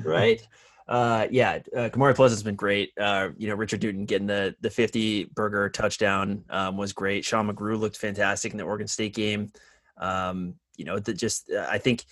[0.04, 0.46] right?
[0.88, 2.92] Uh, yeah, uh, Kamari Pleasant's been great.
[2.98, 7.24] Uh, you know, Richard Newton getting the the 50 burger touchdown um, was great.
[7.24, 9.52] Sean McGrew looked fantastic in the Oregon State game.
[9.98, 12.04] Um, you know, that just uh, I think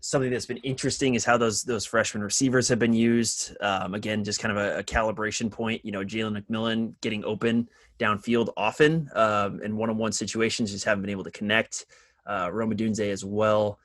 [0.00, 3.56] something that's been interesting is how those those freshman receivers have been used.
[3.60, 5.84] Um, again, just kind of a, a, calibration point.
[5.84, 11.10] You know, Jalen McMillan getting open downfield often um, in one-on-one situations, just haven't been
[11.10, 11.86] able to connect
[12.26, 13.78] uh, Rome Odunze as well.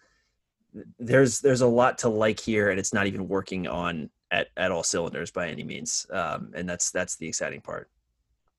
[1.00, 4.72] There's there's a lot to like here, and it's not even working on at, at
[4.72, 7.90] all cylinders by any means, um, and that's that's the exciting part.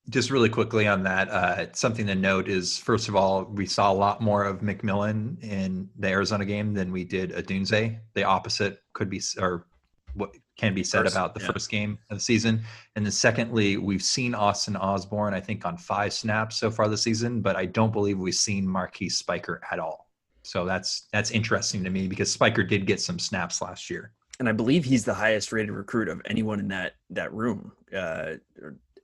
[0.09, 3.93] Just really quickly on that, uh, something to note is first of all, we saw
[3.93, 7.99] a lot more of McMillan in the Arizona game than we did Odunze.
[8.15, 9.67] The opposite could be, or
[10.15, 11.53] what can be said first, about the yeah.
[11.53, 12.61] first game of the season.
[12.97, 17.03] And then secondly, we've seen Austin Osborne, I think, on five snaps so far this
[17.03, 20.09] season, but I don't believe we've seen Marquise Spiker at all.
[20.43, 24.13] So that's that's interesting to me because Spiker did get some snaps last year.
[24.41, 27.73] And I believe he's the highest rated recruit of anyone in that that room.
[27.95, 28.35] Uh,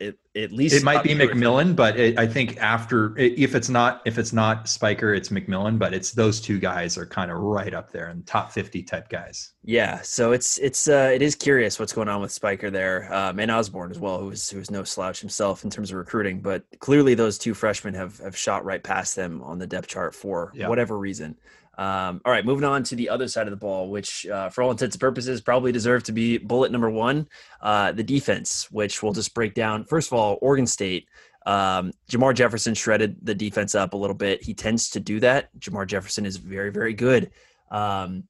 [0.00, 4.02] it, at least it might be McMillan, but it, I think after if it's not
[4.04, 5.78] if it's not Spiker, it's McMillan.
[5.78, 9.08] But it's those two guys are kind of right up there in top fifty type
[9.08, 9.52] guys.
[9.62, 13.38] Yeah, so it's it's uh, it is curious what's going on with Spiker there um,
[13.38, 16.40] and Osborne as well, who's who's no slouch himself in terms of recruiting.
[16.40, 20.14] But clearly, those two freshmen have have shot right past them on the depth chart
[20.14, 20.68] for yeah.
[20.68, 21.36] whatever reason.
[21.76, 24.62] Um, all right, moving on to the other side of the ball, which, uh, for
[24.62, 27.28] all intents and purposes, probably deserved to be bullet number one.
[27.60, 29.84] Uh, the defense, which we'll just break down.
[29.84, 31.08] First of all, Oregon State.
[31.46, 34.42] Um, Jermar Jefferson shredded the defense up a little bit.
[34.42, 35.50] He tends to do that.
[35.58, 37.30] Jermar Jefferson is very, very good.
[37.70, 38.24] Um,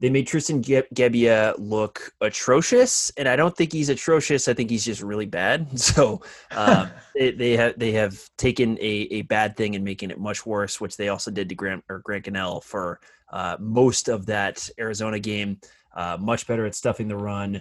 [0.00, 4.48] they made Tristan Gebbia look atrocious, and I don't think he's atrocious.
[4.48, 5.68] I think he's just really bad.
[5.90, 10.20] So um, they, they, have they have taken a, a bad thing and making it
[10.20, 14.26] much worse, which they also did to Grant or Grant Gunnell for uh, most of
[14.26, 15.60] that Arizona game.
[15.94, 17.60] Uh, much better at stuffing the run.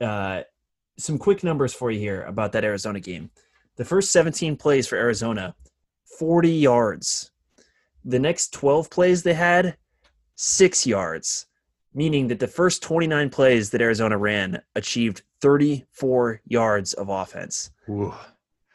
[0.00, 0.42] Uh,
[0.98, 3.30] some quick numbers for you here about that Arizona game.
[3.76, 5.54] The first 17 plays for Arizona,
[6.18, 7.32] 40 yards.
[8.04, 9.76] The next 12 plays they had,
[10.36, 11.46] six yards
[11.94, 17.70] meaning that the first 29 plays that Arizona ran achieved 34 yards of offense.
[17.88, 18.14] Ooh.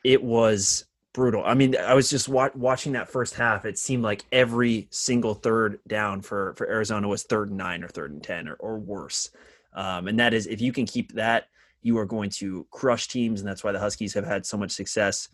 [0.03, 1.43] It was brutal.
[1.45, 3.65] I mean, I was just wa- watching that first half.
[3.65, 7.87] It seemed like every single third down for for Arizona was third and nine or
[7.87, 9.29] third and ten or, or worse.
[9.73, 11.47] Um, and that is if you can keep that,
[11.81, 14.71] you are going to crush teams, and that's why the Huskies have had so much
[14.71, 15.29] success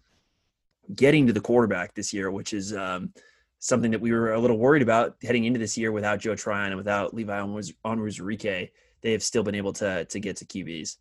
[0.96, 3.14] getting to the quarterback this year, which is um,
[3.60, 6.68] something that we were a little worried about heading into this year without Joe Tryon
[6.68, 8.72] and without Levi Onwuzurike.
[9.02, 10.98] They have still been able to to get to QBs.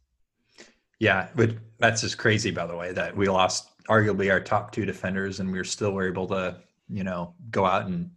[1.01, 4.85] Yeah, but that's just crazy, by the way, that we lost arguably our top two
[4.85, 8.11] defenders and we still were able to, you know, go out and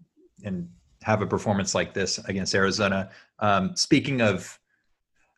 [0.43, 0.67] and
[1.03, 3.09] have a performance like this against Arizona.
[3.39, 4.59] Um, speaking of,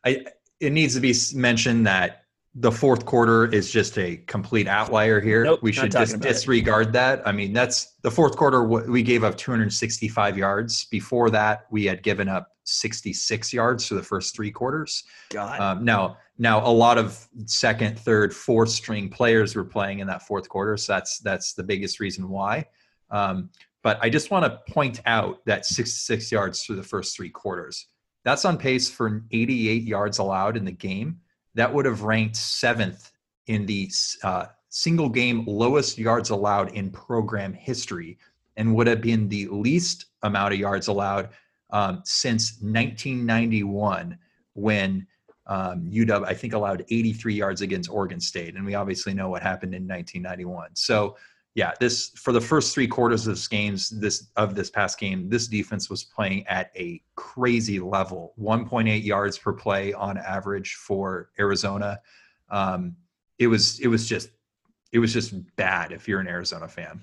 [0.04, 0.26] I
[0.60, 2.23] it needs to be mentioned that
[2.56, 5.44] the fourth quarter is just a complete outlier here.
[5.44, 6.92] Nope, we should just disregard it.
[6.92, 7.26] that.
[7.26, 8.62] I mean, that's the fourth quarter.
[8.62, 10.84] We gave up 265 yards.
[10.84, 15.02] Before that, we had given up 66 yards for the first three quarters.
[15.30, 15.60] God.
[15.60, 20.22] Um, now, now a lot of second, third, fourth string players were playing in that
[20.22, 22.66] fourth quarter, so that's that's the biggest reason why.
[23.10, 23.50] Um,
[23.82, 27.88] but I just want to point out that 66 yards through the first three quarters.
[28.24, 31.20] That's on pace for 88 yards allowed in the game
[31.54, 33.12] that would have ranked seventh
[33.46, 33.90] in the
[34.22, 38.18] uh, single game lowest yards allowed in program history
[38.56, 41.28] and would have been the least amount of yards allowed
[41.70, 44.18] um, since 1991
[44.54, 45.06] when
[45.46, 48.54] um, UW, I think, allowed 83 yards against Oregon State.
[48.54, 50.70] And we obviously know what happened in 1991.
[50.74, 51.16] So
[51.54, 55.28] yeah, this for the first three quarters of this games, this of this past game,
[55.28, 58.34] this defense was playing at a crazy level.
[58.40, 62.00] 1.8 yards per play on average for Arizona.
[62.50, 62.96] Um,
[63.38, 64.30] it was it was just
[64.92, 67.00] it was just bad if you're an Arizona fan.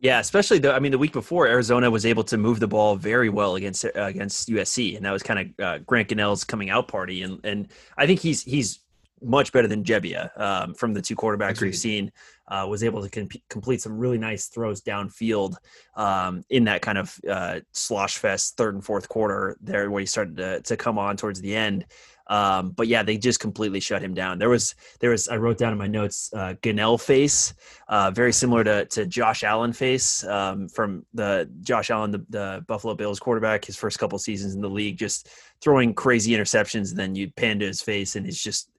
[0.00, 2.96] Yeah, especially the I mean the week before Arizona was able to move the ball
[2.96, 6.70] very well against uh, against USC, and that was kind of uh, Grant Gunnell's coming
[6.70, 8.80] out party, and and I think he's he's
[9.22, 11.68] much better than Gebbia um, from the two quarterbacks Agreed.
[11.68, 12.12] we've seen.
[12.52, 15.54] Uh, was able to comp- complete some really nice throws downfield
[15.96, 20.06] um, in that kind of uh, slosh fest third and fourth quarter there where he
[20.06, 21.86] started to, to come on towards the end.
[22.26, 24.38] Um, but yeah, they just completely shut him down.
[24.38, 26.54] There was there was I wrote down in my notes uh,
[26.96, 27.54] face,
[27.88, 32.64] uh, very similar to to Josh Allen face um, from the Josh Allen, the, the,
[32.66, 35.28] Buffalo Bills quarterback, his first couple seasons in the league, just
[35.60, 36.90] throwing crazy interceptions.
[36.90, 38.70] And then you pan to his face, and he's just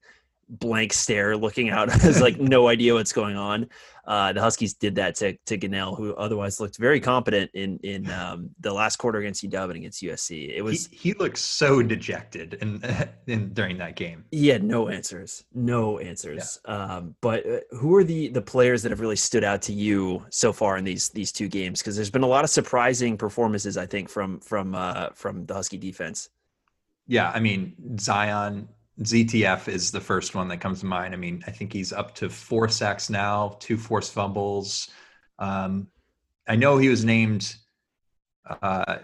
[0.50, 3.68] blank stare looking out has like no idea what's going on.
[4.06, 8.10] Uh, the Huskies did that to to Gunnell, who otherwise looked very competent in in
[8.12, 10.54] um, the last quarter against UW and against USC.
[10.54, 12.84] It was he, he looked so dejected in,
[13.28, 14.26] in during that game.
[14.32, 16.60] He had no answers, no answers.
[16.68, 16.74] Yeah.
[16.74, 20.26] Um, but uh, who are the the players that have really stood out to you
[20.30, 21.80] so far in these these two games?
[21.80, 25.54] Because there's been a lot of surprising performances, I think, from from uh, from the
[25.54, 26.28] Husky defense.
[27.08, 28.68] Yeah, I mean Zion
[29.02, 31.14] ZTF is the first one that comes to mind.
[31.14, 34.90] I mean, I think he's up to four sacks now, two forced fumbles.
[35.40, 35.88] Um,
[36.48, 37.56] I know he was named
[38.62, 38.98] uh,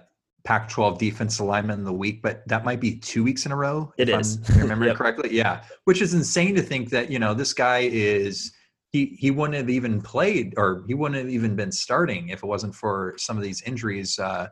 [0.44, 3.92] Pac-12 Defensive Lineman of the Week, but that might be two weeks in a row.
[3.98, 4.40] It is.
[4.50, 4.96] i remember yep.
[4.96, 5.30] correctly.
[5.32, 8.52] Yeah, which is insane to think that you know this guy is
[8.92, 12.48] he he wouldn't have even played or he wouldn't have even been starting if it
[12.48, 14.20] wasn't for some of these injuries.
[14.20, 14.48] Uh,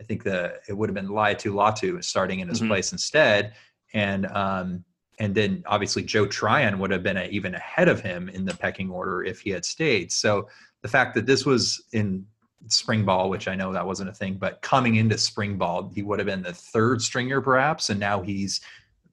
[0.00, 2.68] I think the it would have been Laiatu Latu starting in his mm-hmm.
[2.68, 3.54] place instead
[3.94, 4.84] and um,
[5.18, 8.54] and then obviously Joe Tryon would have been a, even ahead of him in the
[8.54, 10.10] pecking order if he had stayed.
[10.10, 10.48] So
[10.82, 12.26] the fact that this was in
[12.68, 16.02] spring ball, which I know that wasn't a thing, but coming into spring ball, he
[16.02, 18.60] would have been the third stringer perhaps, and now he's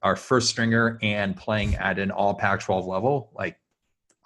[0.02, 3.32] our first stringer and playing at an all Pac-12 level.
[3.36, 3.58] Like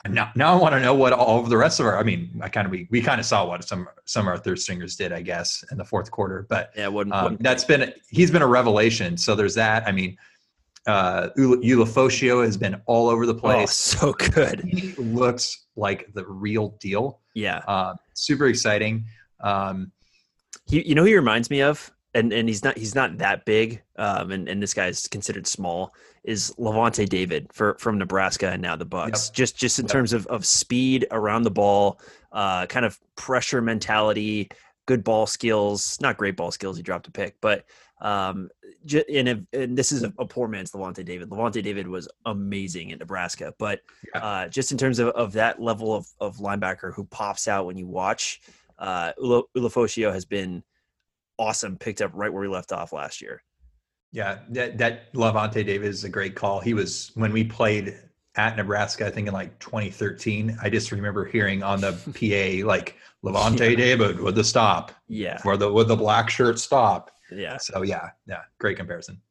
[0.07, 1.97] now, now I want to know what all of the rest of our.
[1.97, 4.37] I mean, I kind of we, we kind of saw what some some of our
[4.37, 6.45] third stringers did, I guess, in the fourth quarter.
[6.49, 9.15] But yeah, wouldn't, um, wouldn't that's been he's been a revelation.
[9.15, 9.87] So there's that.
[9.87, 10.17] I mean,
[10.87, 13.95] uh, Ulofoshio has been all over the oh, place.
[14.01, 14.61] Oh, so good.
[14.61, 17.21] He looks like the real deal.
[17.33, 17.59] Yeah.
[17.67, 19.05] Uh, super exciting.
[19.41, 19.91] Um,
[20.67, 23.81] he, you know, he reminds me of and and he's not he's not that big,
[23.97, 25.93] um, and and this guy's considered small.
[26.23, 29.27] Is Lavonte David for from Nebraska and now the Bucs?
[29.27, 29.33] Yep.
[29.33, 29.91] Just just in yep.
[29.91, 31.99] terms of of speed around the ball,
[32.31, 34.49] uh, kind of pressure mentality,
[34.85, 35.97] good ball skills.
[36.01, 36.77] Not great ball skills.
[36.77, 37.65] He dropped a pick, but
[38.01, 38.49] um,
[39.09, 41.29] and, and this is a, a, poor man's Lavonte David.
[41.29, 43.81] Lavonte David was amazing in Nebraska, but
[44.13, 47.77] uh, just in terms of, of that level of, of linebacker who pops out when
[47.77, 48.41] you watch,
[48.79, 49.11] uh,
[49.55, 50.63] has been
[51.39, 51.77] awesome.
[51.77, 53.43] Picked up right where we left off last year.
[54.11, 56.59] Yeah, that that Lavonte David is a great call.
[56.59, 57.97] He was when we played
[58.35, 60.57] at Nebraska, I think in like 2013.
[60.61, 61.91] I just remember hearing on the
[62.63, 63.75] PA like Lavonte yeah.
[63.75, 64.91] David with the stop.
[65.07, 65.37] Yeah.
[65.37, 67.11] For the with the black shirt stop.
[67.35, 67.57] Yeah.
[67.57, 69.21] So yeah, yeah, great comparison.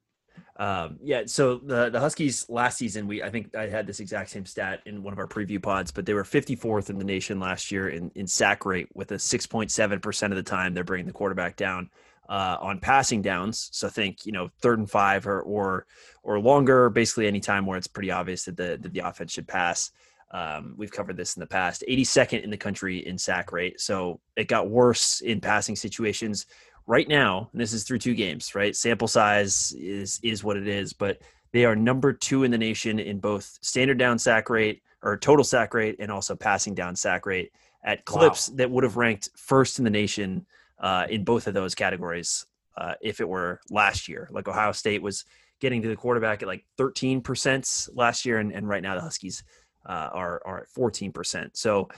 [0.57, 4.31] Um, yeah, so the the Huskies last season, we I think I had this exact
[4.31, 7.41] same stat in one of our preview pods, but they were 54th in the nation
[7.41, 11.07] last year in, in sack rate with a 6.7 percent of the time they're bringing
[11.07, 11.91] the quarterback down
[12.29, 13.71] uh, on passing downs.
[13.73, 15.87] So think you know third and five or or
[16.23, 19.49] or longer, basically any time where it's pretty obvious that the that the offense should
[19.49, 19.91] pass.
[20.31, 21.85] Um, we've covered this in the past.
[21.87, 26.47] 82nd in the country in sack rate, so it got worse in passing situations
[26.87, 28.75] right now, and this is through two games, right?
[28.75, 31.21] Sample size is is what it is, but
[31.53, 35.45] they are number two in the nation in both standard down sack rate or total
[35.45, 37.53] sack rate and also passing down sack rate
[37.85, 38.57] at clips wow.
[38.57, 40.47] that would have ranked first in the nation
[40.79, 44.29] uh, in both of those categories uh, if it were last year.
[44.31, 45.25] Like Ohio State was
[45.61, 49.45] getting to the quarterback at like 13% last year, and, and right now the Huskies
[49.87, 51.51] uh, are, are at 14%.
[51.55, 51.89] So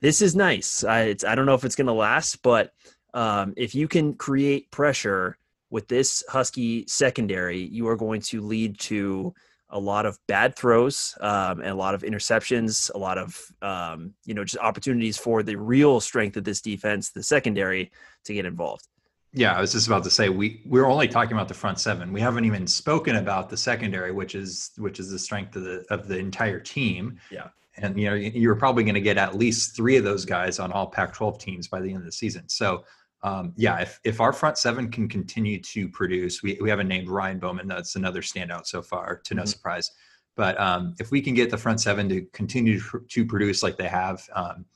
[0.00, 0.84] this is nice.
[0.84, 2.72] I, I don't know if it's going to last, but
[3.16, 5.38] um, if you can create pressure
[5.70, 9.34] with this Husky secondary, you are going to lead to
[9.70, 14.12] a lot of bad throws um, and a lot of interceptions, a lot of um,
[14.24, 17.90] you know just opportunities for the real strength of this defense, the secondary,
[18.24, 18.86] to get involved.
[19.32, 22.12] Yeah, I was just about to say we we're only talking about the front seven.
[22.12, 25.84] We haven't even spoken about the secondary, which is which is the strength of the
[25.90, 27.18] of the entire team.
[27.30, 27.48] Yeah.
[27.78, 30.70] And you know you're probably going to get at least three of those guys on
[30.70, 32.48] all Pac-12 teams by the end of the season.
[32.48, 32.84] So
[33.22, 37.08] um, yeah, if, if our front seven can continue to produce, we, we haven't named
[37.08, 37.66] Ryan Bowman.
[37.66, 39.48] That's another standout so far, to no mm-hmm.
[39.48, 39.90] surprise.
[40.36, 43.88] But um, if we can get the front seven to continue to produce like they
[43.88, 44.66] have um,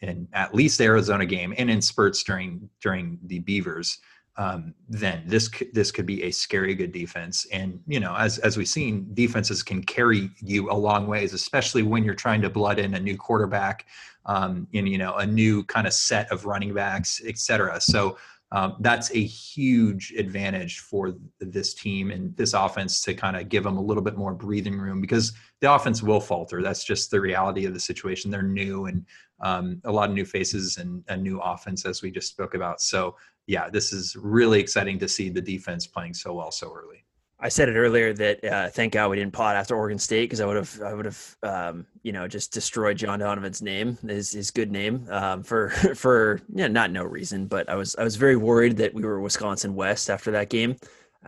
[0.00, 3.98] in at least the Arizona game and in spurts during during the Beavers,
[4.36, 7.46] um, then this this could be a scary good defense.
[7.52, 11.82] And you know, as as we've seen, defenses can carry you a long ways, especially
[11.82, 13.86] when you're trying to blood in a new quarterback,
[14.26, 17.80] um, in you know a new kind of set of running backs, et cetera.
[17.80, 18.16] So.
[18.52, 23.64] Um, that's a huge advantage for this team and this offense to kind of give
[23.64, 26.62] them a little bit more breathing room because the offense will falter.
[26.62, 28.30] That's just the reality of the situation.
[28.30, 29.04] They're new and
[29.40, 32.80] um, a lot of new faces and a new offense, as we just spoke about.
[32.80, 33.16] So
[33.48, 37.04] yeah, this is really exciting to see the defense playing so well so early.
[37.44, 40.40] I said it earlier that uh, thank God we didn't pot after Oregon State because
[40.40, 44.32] I would have I would have um, you know just destroyed John Donovan's name his
[44.32, 48.16] his good name um, for for yeah not no reason but I was I was
[48.16, 50.76] very worried that we were Wisconsin West after that game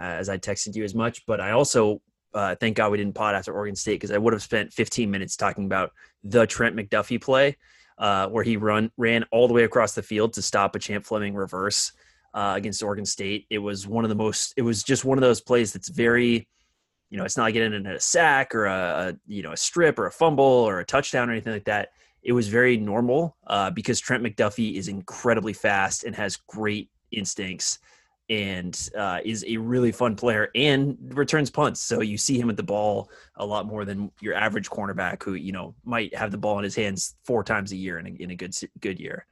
[0.01, 2.01] uh, as I texted you as much but I also
[2.33, 5.11] uh, thank God we didn't pot after Oregon State because I would have spent 15
[5.11, 5.93] minutes talking about
[6.25, 7.59] the Trent McDuffie play
[7.99, 11.05] uh, where he run ran all the way across the field to stop a Champ
[11.05, 11.93] Fleming reverse
[12.37, 13.47] uh, against Oregon State.
[13.49, 14.53] It was one of the most.
[14.57, 16.47] It was just one of those plays that's very,
[17.09, 18.73] you know, it's not getting into a sack or a,
[19.09, 21.89] a, you know a strip or a fumble or a touchdown or anything like that.
[22.23, 27.79] It was very normal uh, because Trent McDuffie is incredibly fast and has great instincts
[28.29, 31.81] and uh, is a really fun player and returns punts.
[31.81, 35.35] So you see him at the ball a lot more than your average cornerback who
[35.35, 38.11] you know might have the ball in his hands four times a year in a,
[38.11, 39.25] in a good good year.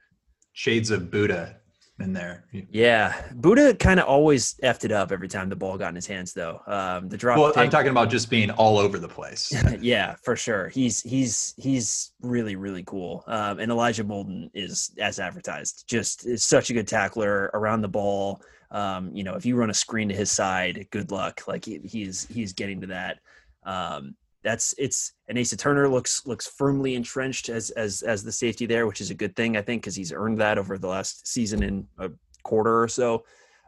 [0.53, 1.57] Shades of Budda
[1.99, 2.45] in there.
[2.51, 6.07] Yeah, Budda kind of always effed it up every time the ball got in his
[6.07, 6.61] hands, though.
[6.67, 7.37] Um, the drop.
[7.37, 9.53] Well, pick, I'm talking about just being all over the place.
[9.79, 10.67] yeah, for sure.
[10.69, 13.23] He's he's he's really really cool.
[13.27, 15.85] Um, and Elijah Molden is as advertised.
[15.87, 18.41] Just is such a good tackler around the ball.
[18.71, 21.47] Um, you know, if you run a screen to his side, good luck.
[21.47, 23.19] Like he, he's he's getting to that.
[23.63, 28.67] Um, that's it's and Asa Turner looks looks firmly entrenched as as as the safety
[28.67, 31.27] there, which is a good thing I think because he's earned that over the last
[31.27, 32.11] season in a
[32.43, 33.25] quarter or so.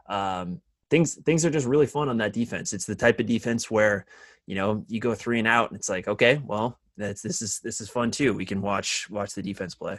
[0.08, 2.72] Um, things things are just really fun on that defense.
[2.72, 4.06] It's the type of defense where
[4.46, 7.58] you know you go three and out, and it's like okay, well that's this is
[7.58, 8.32] this is fun too.
[8.32, 9.98] We can watch watch the defense play.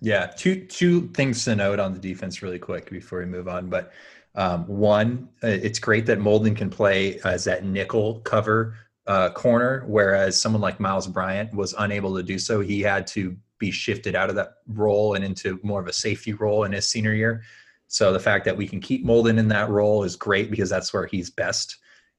[0.00, 3.70] Yeah, two two things to note on the defense really quick before we move on,
[3.70, 3.92] but.
[4.36, 8.76] Um, one, uh, it's great that Molden can play as that nickel cover
[9.06, 12.60] uh, corner, whereas someone like Miles Bryant was unable to do so.
[12.60, 16.32] He had to be shifted out of that role and into more of a safety
[16.32, 17.42] role in his senior year.
[17.88, 20.92] So the fact that we can keep Molden in that role is great because that's
[20.92, 21.78] where he's best.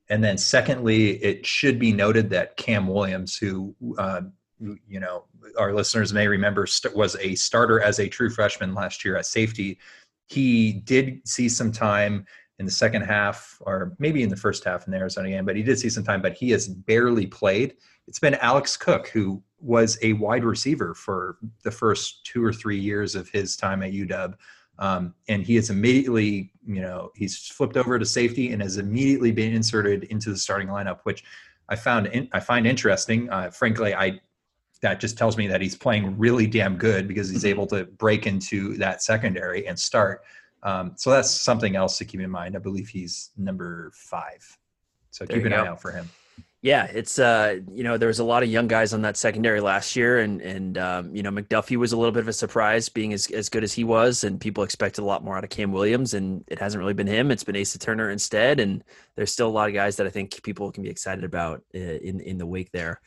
[0.09, 4.21] And then secondly, it should be noted that Cam Williams, who uh,
[4.59, 5.23] you know
[5.57, 9.25] our listeners may remember st- was a starter as a true freshman last year at
[9.25, 9.79] safety,
[10.27, 12.25] he did see some time
[12.61, 15.55] in the second half, or maybe in the first half in the Arizona game, but
[15.55, 17.73] he did see some time, but he has barely played.
[18.07, 22.77] It's been Alex Cook, who was a wide receiver for the first two or three
[22.77, 24.35] years of his time at UW.
[24.77, 29.31] Um, and he has immediately, you know, he's flipped over to safety and has immediately
[29.31, 31.23] been inserted into the starting lineup, which
[31.67, 33.27] I found in, I find interesting.
[33.31, 34.19] Uh, frankly, I
[34.83, 37.49] that just tells me that he's playing really damn good because he's mm-hmm.
[37.49, 40.23] able to break into that secondary and start.
[40.63, 42.55] Um, so that's something else to keep in mind.
[42.55, 44.57] I believe he's number five.
[45.09, 45.57] So there keep an go.
[45.57, 46.09] eye out for him.
[46.63, 49.59] Yeah, it's uh, you know, there was a lot of young guys on that secondary
[49.61, 52.87] last year, and and um, you know, McDuffie was a little bit of a surprise,
[52.87, 55.49] being as as good as he was, and people expected a lot more out of
[55.49, 57.31] Cam Williams, and it hasn't really been him.
[57.31, 58.83] It's been Asa Turner instead, and
[59.15, 61.79] there's still a lot of guys that I think people can be excited about uh,
[61.79, 63.01] in in the wake there.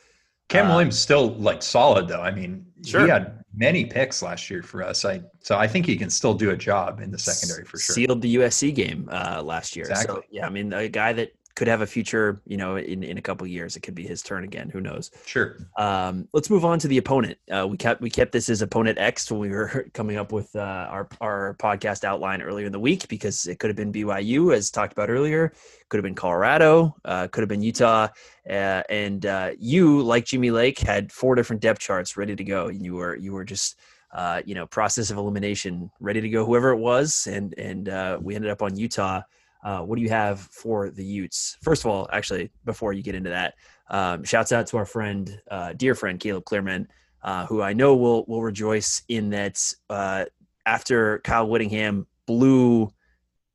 [0.49, 2.21] Cam uh, Williams still like solid though.
[2.21, 3.03] I mean, sure.
[3.03, 5.05] he had many picks last year for us.
[5.05, 7.95] I so I think he can still do a job in the secondary for sure.
[7.95, 9.87] Sealed the USC game uh, last year.
[9.87, 10.17] Exactly.
[10.17, 13.17] So, yeah, I mean, a guy that could have a future, you know, in, in
[13.17, 13.77] a couple years.
[13.77, 14.69] It could be his turn again.
[14.71, 15.11] Who knows?
[15.25, 15.57] Sure.
[15.79, 17.39] Um, let's move on to the opponent.
[17.51, 20.55] Uh, we kept we kept this as opponent X when we were coming up with
[20.57, 24.55] uh, our our podcast outline earlier in the week because it could have been BYU
[24.55, 25.53] as talked about earlier,
[25.89, 28.09] could have been Colorado, uh, could have been Utah,
[28.49, 32.69] uh, and uh, you like Jimmy Lake had four different depth charts ready to go.
[32.69, 33.79] You were you were just.
[34.13, 38.37] Uh, you know, process of elimination, ready to go, whoever it was, and and we
[38.37, 39.21] ended up on Utah.
[39.65, 41.57] Uh, what do you have for the Utes?
[41.63, 43.55] First of all, actually, before you get into that,
[43.89, 46.87] um, shouts out to our friend, uh, dear friend Caleb Clearman,
[47.23, 49.59] uh, who I know will will rejoice in that
[49.89, 50.27] uh,
[50.67, 52.93] after Kyle Whittingham blew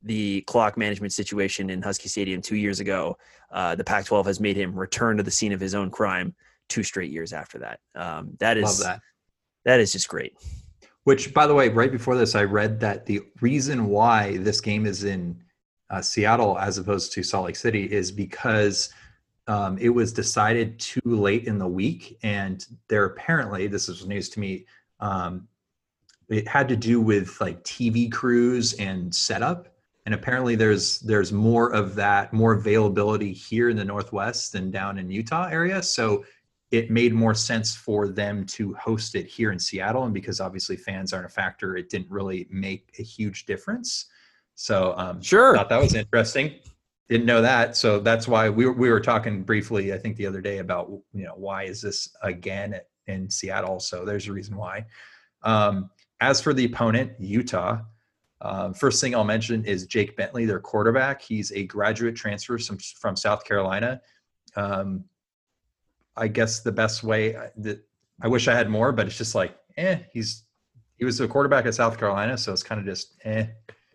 [0.01, 3.17] the clock management situation in Husky Stadium two years ago,
[3.51, 6.33] uh, the Pac-12 has made him return to the scene of his own crime
[6.69, 7.79] two straight years after that.
[7.95, 9.01] Um, that is that.
[9.65, 10.33] that is just great.
[11.03, 14.85] Which, by the way, right before this, I read that the reason why this game
[14.85, 15.41] is in
[15.89, 18.93] uh, Seattle as opposed to Salt Lake City is because
[19.47, 24.29] um, it was decided too late in the week, and there apparently this is news
[24.29, 24.65] to me.
[24.99, 25.47] Um,
[26.29, 29.67] it had to do with like TV crews and setup,
[30.05, 34.99] and apparently there's there's more of that, more availability here in the Northwest than down
[34.99, 35.81] in Utah area.
[35.81, 36.23] So
[36.69, 40.75] it made more sense for them to host it here in Seattle, and because obviously
[40.77, 44.05] fans aren't a factor, it didn't really make a huge difference.
[44.61, 46.55] So um, sure, thought that was interesting.
[47.07, 49.93] Didn't know that, so that's why we were, we were talking briefly.
[49.93, 53.79] I think the other day about you know why is this again in Seattle?
[53.79, 54.85] So there's a reason why.
[55.43, 55.89] Um,
[56.19, 57.79] as for the opponent, Utah.
[58.41, 61.21] Um, first thing I'll mention is Jake Bentley, their quarterback.
[61.21, 64.01] He's a graduate transfer from, from South Carolina.
[64.57, 65.05] Um,
[66.17, 67.81] I guess the best way uh, that
[68.21, 70.43] I wish I had more, but it's just like, eh, he's
[70.97, 73.45] he was a quarterback at South Carolina, so it's kind of just eh.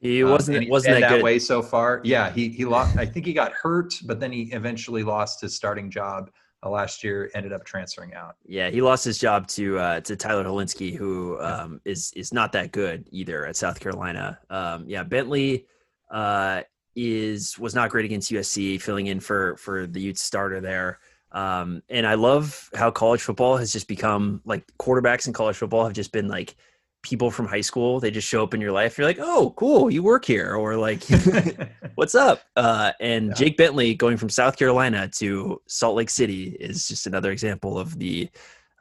[0.05, 2.03] He wasn't um, wasn't that, that way so far.
[2.05, 2.95] Yeah, he he lost.
[2.99, 6.31] I think he got hurt, but then he eventually lost his starting job
[6.63, 7.31] uh, last year.
[7.35, 8.37] Ended up transferring out.
[8.45, 12.53] Yeah, he lost his job to uh, to Tyler Hilinski, who um, is is not
[12.53, 14.39] that good either at South Carolina.
[14.51, 15.65] Um, yeah, Bentley
[16.11, 16.61] uh,
[16.95, 20.99] is was not great against USC, filling in for for the youth starter there.
[21.33, 25.85] Um, and I love how college football has just become like quarterbacks in college football
[25.85, 26.57] have just been like
[27.05, 29.91] people from high school they just show up in your life you're like oh cool
[29.93, 31.05] you work here or like
[31.95, 32.43] what's up?
[32.57, 33.35] Uh, and yeah.
[33.35, 37.97] jake bentley going from south carolina to salt lake city is just another example of
[37.99, 38.29] the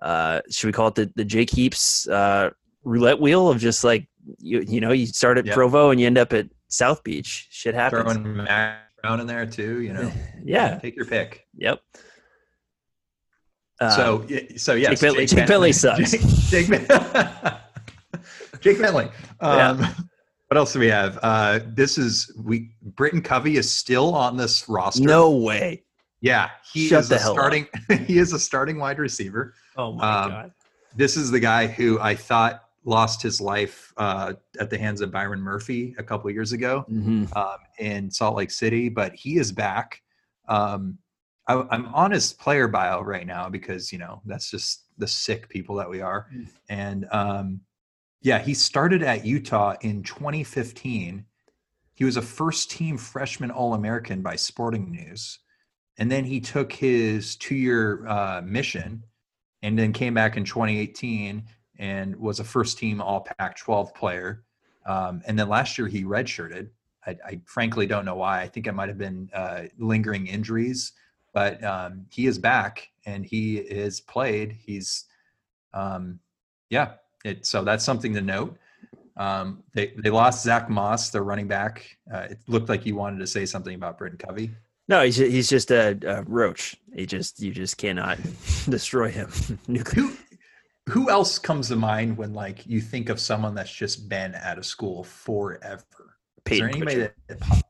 [0.01, 2.49] uh, should we call it the, the jake heaps uh,
[2.83, 4.07] roulette wheel of just like
[4.39, 5.53] you you know you start at yep.
[5.53, 7.47] provo and you end up at south beach.
[7.49, 8.03] Shit happens.
[8.13, 10.11] Throwing Mack Brown in there too you know?
[10.43, 10.77] Yeah.
[10.79, 11.47] Take your pick.
[11.55, 11.81] Yep.
[13.79, 15.73] So uh, so yes jake bentley, jake bentley, bentley.
[15.73, 16.11] sucks.
[16.49, 17.59] Jake, jake
[18.63, 19.09] Jake Bentley.
[19.39, 19.93] Um, yeah.
[20.49, 21.17] What else do we have?
[21.23, 22.75] Uh, this is we.
[22.83, 25.01] Britton Covey is still on this roster.
[25.01, 25.83] No way.
[26.21, 27.65] Yeah, he Shut is a starting.
[28.05, 29.55] he is a starting wide receiver.
[29.77, 30.51] Oh my um, god.
[30.95, 35.11] This is the guy who I thought lost his life uh, at the hands of
[35.11, 37.35] Byron Murphy a couple years ago mm-hmm.
[37.35, 40.03] um, in Salt Lake City, but he is back.
[40.47, 40.99] Um,
[41.47, 45.49] I, am on his player bio right now because you know that's just the sick
[45.49, 46.47] people that we are, mm.
[46.69, 47.61] and um,
[48.23, 51.25] yeah, he started at Utah in 2015.
[51.93, 55.39] He was a first team freshman All American by Sporting News.
[55.97, 59.03] And then he took his two year uh, mission
[59.61, 61.43] and then came back in 2018
[61.77, 64.43] and was a first team All Pac 12 player.
[64.85, 66.69] Um, and then last year he redshirted.
[67.05, 68.41] I, I, frankly don't know why.
[68.41, 70.93] I think it might have been uh, lingering injuries,
[71.33, 74.53] but um, he is back and he is played.
[74.53, 75.05] He's,
[75.73, 76.19] um,
[76.69, 76.93] yeah.
[77.23, 78.57] It, so that's something to note.
[79.15, 81.97] Um, they they lost Zach Moss, their running back.
[82.11, 84.51] Uh, it looked like you wanted to say something about Britton Covey.
[84.87, 86.75] No, he's he's just a, a, roach.
[86.93, 88.17] He just you just cannot
[88.69, 89.29] destroy him.
[89.95, 90.13] who
[90.89, 94.57] who else comes to mind when like you think of someone that's just been out
[94.57, 95.83] of school forever?
[96.43, 97.15] Payton Is there anybody Pritchard.
[97.27, 97.63] that,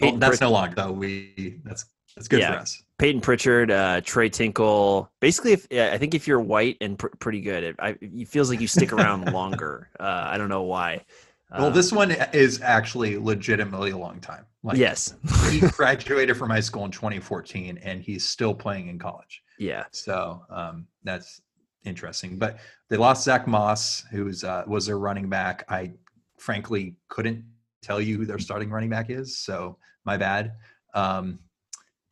[0.00, 0.40] that that's Pritchard.
[0.40, 0.92] no longer though.
[0.92, 1.84] We that's
[2.16, 2.52] that's good yeah.
[2.52, 2.82] for us.
[3.00, 5.10] Payton Pritchard, uh, Tres Tinkle.
[5.20, 8.50] Basically, if I think if you're white and pr- pretty good, it, I, it feels
[8.50, 9.88] like you stick around longer.
[9.98, 11.06] Uh, I don't know why.
[11.50, 14.44] Well, um, this one is actually legitimately a long time.
[14.62, 15.14] Like, yes,
[15.48, 19.42] he graduated from high school in 2014, and he's still playing in college.
[19.58, 19.84] Yeah.
[19.92, 21.40] So um, that's
[21.84, 22.36] interesting.
[22.36, 22.58] But
[22.90, 25.64] they lost Zach Moss, who uh, was their running back.
[25.70, 25.92] I
[26.36, 27.46] frankly couldn't
[27.80, 30.52] tell you who their starting running back is, so my bad.
[30.92, 31.38] Um,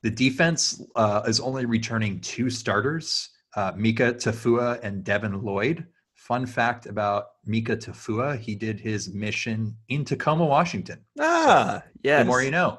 [0.02, 5.86] the defense uh, is only returning two starters, uh, Mika Tafua and Devin Lloyd.
[6.14, 11.04] Fun fact about Mika Tafua, he did his mission in Tacoma, Washington.
[11.18, 12.18] Ah, so, yeah.
[12.20, 12.78] The more you know.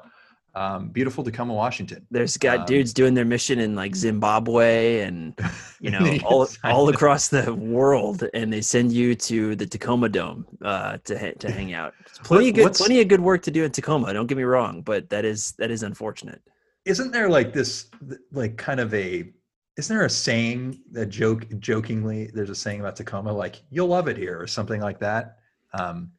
[0.52, 2.04] Um, beautiful Tacoma, Washington.
[2.10, 5.38] There's got um, dudes doing their mission in like Zimbabwe and
[5.80, 10.44] you know all all across the world, and they send you to the Tacoma Dome
[10.62, 11.94] uh, to to hang out.
[12.04, 14.12] It's plenty what, of good, plenty of good work to do in Tacoma.
[14.12, 16.42] Don't get me wrong, but that is that is unfortunate.
[16.84, 17.90] Isn't there like this,
[18.32, 19.32] like kind of a
[19.76, 24.08] isn't there a saying that joke jokingly there's a saying about Tacoma like you'll love
[24.08, 25.38] it here or something like that.
[25.72, 26.12] Um,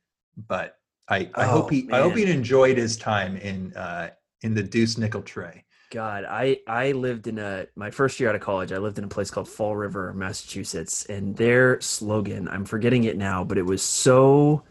[0.47, 0.77] but
[1.09, 1.99] I, I oh, hope he man.
[1.99, 5.65] I hope he enjoyed his time in uh, in the Deuce Nickel Tray.
[5.91, 8.71] God, I I lived in a my first year out of college.
[8.71, 13.17] I lived in a place called Fall River, Massachusetts, and their slogan I'm forgetting it
[13.17, 14.63] now, but it was so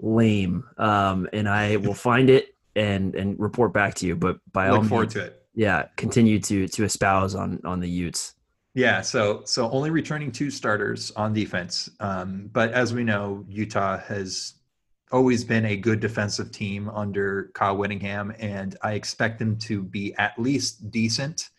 [0.00, 0.64] lame.
[0.76, 4.16] Um, and I will find it and and report back to you.
[4.16, 7.80] But by Look all forward means, to it yeah, continue to to espouse on on
[7.80, 8.34] the Utes.
[8.74, 13.98] Yeah, so so only returning two starters on defense, um, but as we know, Utah
[13.98, 14.54] has
[15.12, 20.12] always been a good defensive team under Kyle Whittingham, and I expect them to be
[20.16, 21.50] at least decent.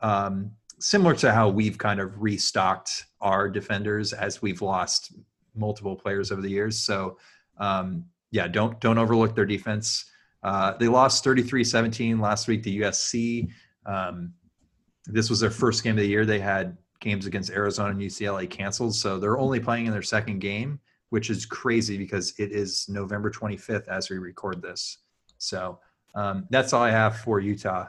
[0.00, 5.12] Um, similar to how we've kind of restocked our defenders as we've lost
[5.54, 6.78] multiple players over the years.
[6.78, 7.18] So
[7.58, 10.06] um, yeah, don't don't overlook their defense.
[10.42, 13.48] Uh, they lost 33-17 last week to USC.
[13.86, 14.32] Um,
[15.06, 16.24] this was their first game of the year.
[16.24, 20.38] They had games against Arizona and UCLA canceled, so they're only playing in their second
[20.38, 20.80] game,
[21.10, 24.98] which is crazy because it is November 25th as we record this.
[25.38, 25.78] So
[26.14, 27.88] um, that's all I have for Utah.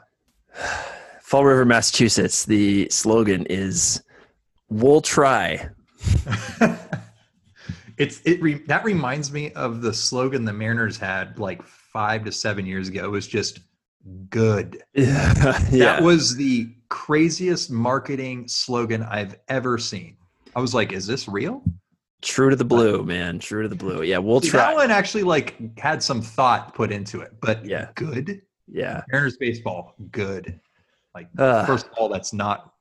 [1.22, 2.44] Fall River, Massachusetts.
[2.44, 4.02] The slogan is
[4.68, 5.70] "We'll try."
[7.96, 11.62] it's it re, that reminds me of the slogan the Mariners had like
[11.94, 13.60] five to seven years ago was just
[14.28, 14.82] good.
[14.94, 15.32] yeah.
[15.70, 20.18] That was the craziest marketing slogan I've ever seen.
[20.54, 21.62] I was like, is this real?
[22.20, 23.38] True to the blue, man.
[23.38, 24.02] True to the blue.
[24.02, 24.60] Yeah, we'll See, try.
[24.60, 28.42] That one actually like had some thought put into it, but yeah, good.
[28.66, 30.58] Yeah, Mariners baseball, good.
[31.14, 32.72] Like uh, first of all, that's not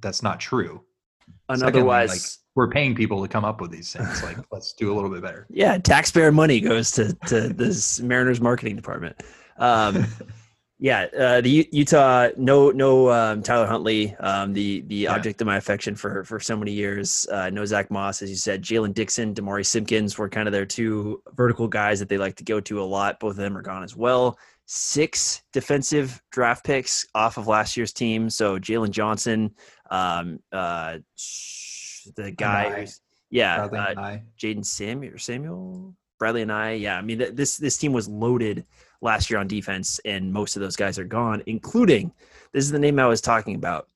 [0.00, 0.82] that's not true.
[1.48, 4.22] And otherwise, like, we're paying people to come up with these things.
[4.22, 5.46] Like, let's do a little bit better.
[5.48, 9.22] Yeah, taxpayer money goes to to this Mariners marketing department.
[9.56, 10.04] Um,
[10.78, 15.14] yeah, uh, the U- Utah no no um, Tyler Huntley, um, the the yeah.
[15.14, 17.26] object of my affection for for so many years.
[17.32, 18.62] Uh, no Zach Moss, as you said.
[18.62, 22.44] Jalen Dixon, Demari Simpkins were kind of their two vertical guys that they like to
[22.44, 23.20] go to a lot.
[23.20, 24.38] Both of them are gone as well.
[24.66, 28.28] Six defensive draft picks off of last year's team.
[28.28, 29.52] So Jalen Johnson,
[29.90, 30.98] um, uh,
[32.14, 32.86] the guy,
[33.30, 38.08] yeah, uh, Jaden Samuel, Samuel, and I, Yeah, I mean th- this this team was
[38.08, 38.64] loaded
[39.00, 42.12] last year on defense, and most of those guys are gone, including
[42.52, 43.88] this is the name I was talking about.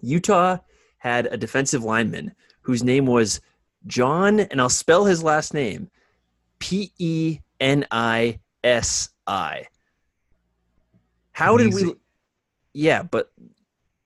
[0.00, 0.58] Utah
[0.98, 3.40] had a defensive lineman whose name was
[3.86, 5.90] John, and I'll spell his last name
[6.58, 9.66] P E N I S I.
[11.32, 11.94] How did we?
[12.74, 13.32] Yeah, but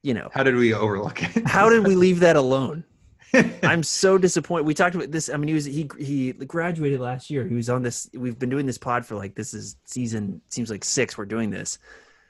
[0.03, 1.47] you know, how did we overlook it?
[1.47, 2.85] how did we leave that alone?
[3.63, 4.67] I'm so disappointed.
[4.67, 5.29] We talked about this.
[5.31, 7.47] I mean, he was he he graduated last year.
[7.47, 8.11] He was on this.
[8.15, 11.17] We've been doing this pod for like this is season seems like six.
[11.17, 11.79] We're doing this.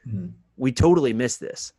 [0.07, 0.28] Mm-hmm.
[0.57, 1.72] We totally missed this.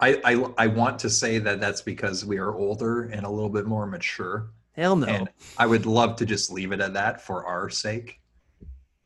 [0.00, 3.48] I, I I want to say that that's because we are older and a little
[3.48, 4.50] bit more mature.
[4.72, 5.06] Hell no.
[5.06, 8.20] And I would love to just leave it at that for our sake,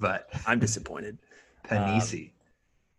[0.01, 1.19] but I'm disappointed.
[1.65, 2.25] Panisi.
[2.25, 2.31] Um,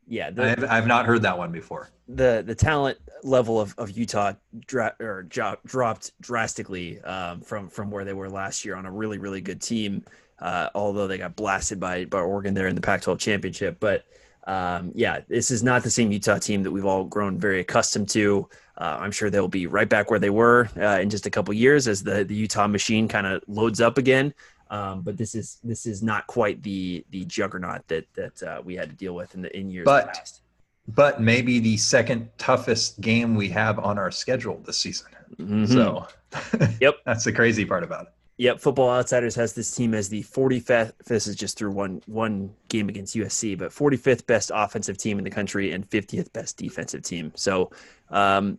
[0.10, 1.92] Yeah, the, I've, I've not heard that one before.
[2.08, 4.34] The the talent level of, of Utah
[4.66, 9.20] dra- or dropped drastically um, from from where they were last year on a really
[9.20, 10.04] really good team.
[10.40, 14.06] Uh, although they got blasted by by Oregon there in the Pac-12 championship, but
[14.48, 18.10] um, yeah, this is not the same Utah team that we've all grown very accustomed
[18.10, 18.50] to.
[18.78, 21.54] Uh, I'm sure they'll be right back where they were uh, in just a couple
[21.54, 24.34] years as the the Utah machine kind of loads up again.
[24.70, 28.76] Um, but this is this is not quite the the juggernaut that that uh, we
[28.76, 30.42] had to deal with in the in years but, past.
[30.88, 35.08] But maybe the second toughest game we have on our schedule this season.
[35.38, 35.66] Mm-hmm.
[35.66, 36.08] So,
[36.82, 38.14] yep, that's the crazy part about it.
[38.38, 40.94] Yep, Football Outsiders has this team as the 45th.
[41.06, 45.24] This is just through one one game against USC, but 45th best offensive team in
[45.24, 47.34] the country and 50th best defensive team.
[47.36, 47.70] So,
[48.10, 48.58] um,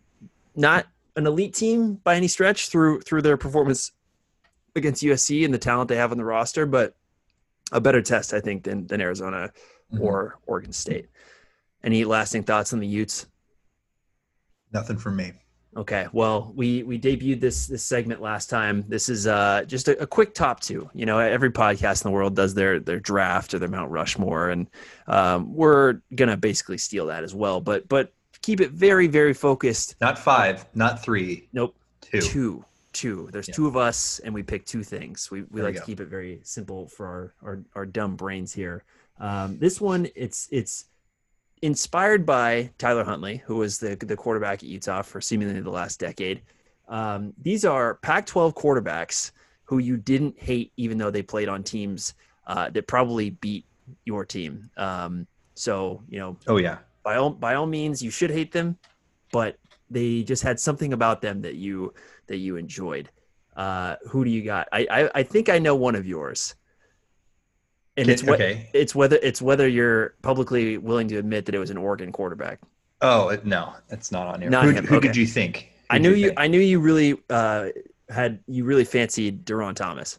[0.54, 0.86] not
[1.16, 3.92] an elite team by any stretch through through their performance
[4.76, 6.94] against USC and the talent they have on the roster, but
[7.72, 9.52] a better test, I think, than than Arizona
[9.92, 10.02] mm-hmm.
[10.02, 11.08] or Oregon State.
[11.82, 13.26] Any lasting thoughts on the Utes?
[14.72, 15.32] Nothing from me.
[15.76, 18.84] Okay, well, we we debuted this this segment last time.
[18.88, 20.90] This is uh, just a, a, quick top two.
[20.94, 24.50] You know, every podcast in the world does their their draft or their Mount Rushmore,
[24.50, 24.68] and
[25.06, 27.60] um, we're gonna basically steal that as well.
[27.60, 28.12] But but
[28.42, 29.94] keep it very very focused.
[30.00, 31.48] Not five, not three.
[31.52, 32.20] Nope, two.
[32.20, 32.64] Two.
[32.92, 33.28] Two.
[33.32, 33.54] There's yeah.
[33.54, 35.30] two of us, and we pick two things.
[35.30, 38.52] We we there like to keep it very simple for our our, our dumb brains
[38.52, 38.84] here.
[39.18, 40.86] Um, this one, it's it's
[41.62, 46.00] inspired by Tyler Huntley, who was the the quarterback at Utah for seemingly the last
[46.00, 46.42] decade.
[46.88, 49.30] Um, these are Pac-12 quarterbacks
[49.64, 52.14] who you didn't hate, even though they played on teams
[52.48, 53.64] uh, that probably beat
[54.04, 54.68] your team.
[54.76, 58.76] Um, so you know, oh yeah, by all by all means, you should hate them,
[59.30, 59.56] but
[59.90, 61.94] they just had something about them that you
[62.26, 63.10] that you enjoyed.
[63.56, 64.68] Uh, who do you got?
[64.72, 66.54] I, I I think I know one of yours
[68.00, 68.68] and it's what okay.
[68.72, 72.60] it's whether it's whether you're publicly willing to admit that it was an Oregon quarterback.
[73.02, 74.50] Oh no, it's not on here.
[74.50, 75.08] Not who, who okay.
[75.08, 75.70] did you think?
[75.90, 76.28] Who I knew you.
[76.28, 76.40] Think?
[76.40, 77.68] I knew you really uh,
[78.08, 80.18] had you really fancied Darron Thomas.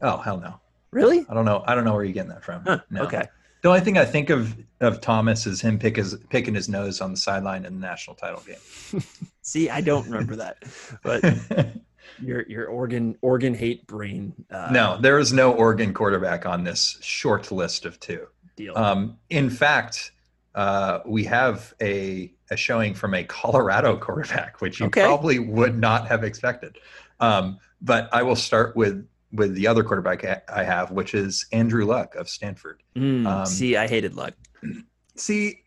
[0.00, 0.60] Oh hell no!
[0.90, 1.26] Really?
[1.28, 1.64] I don't know.
[1.66, 2.62] I don't know where you're getting that from.
[2.64, 3.02] Huh, no.
[3.02, 3.24] Okay.
[3.62, 7.00] The only thing I think of of Thomas is him pick his, picking his nose
[7.00, 9.02] on the sideline in the national title game.
[9.42, 10.62] See, I don't remember that,
[11.02, 11.24] but
[12.20, 14.34] your your Oregon Oregon hate brain.
[14.50, 18.26] Uh, no, there is no Oregon quarterback on this short list of two.
[18.56, 18.76] Deal.
[18.76, 20.12] Um, in fact,
[20.54, 25.02] uh, we have a a showing from a Colorado quarterback, which you okay.
[25.02, 26.78] probably would not have expected.
[27.20, 31.84] Um, but I will start with with the other quarterback I have, which is Andrew
[31.84, 32.82] Luck of Stanford.
[32.94, 34.34] Mm, um, see, I hated Luck.
[35.16, 35.62] See,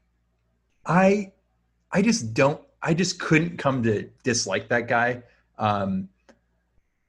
[0.86, 1.32] I
[1.92, 2.62] I just don't.
[2.82, 5.24] I just couldn't come to dislike that guy.
[5.58, 6.08] Um,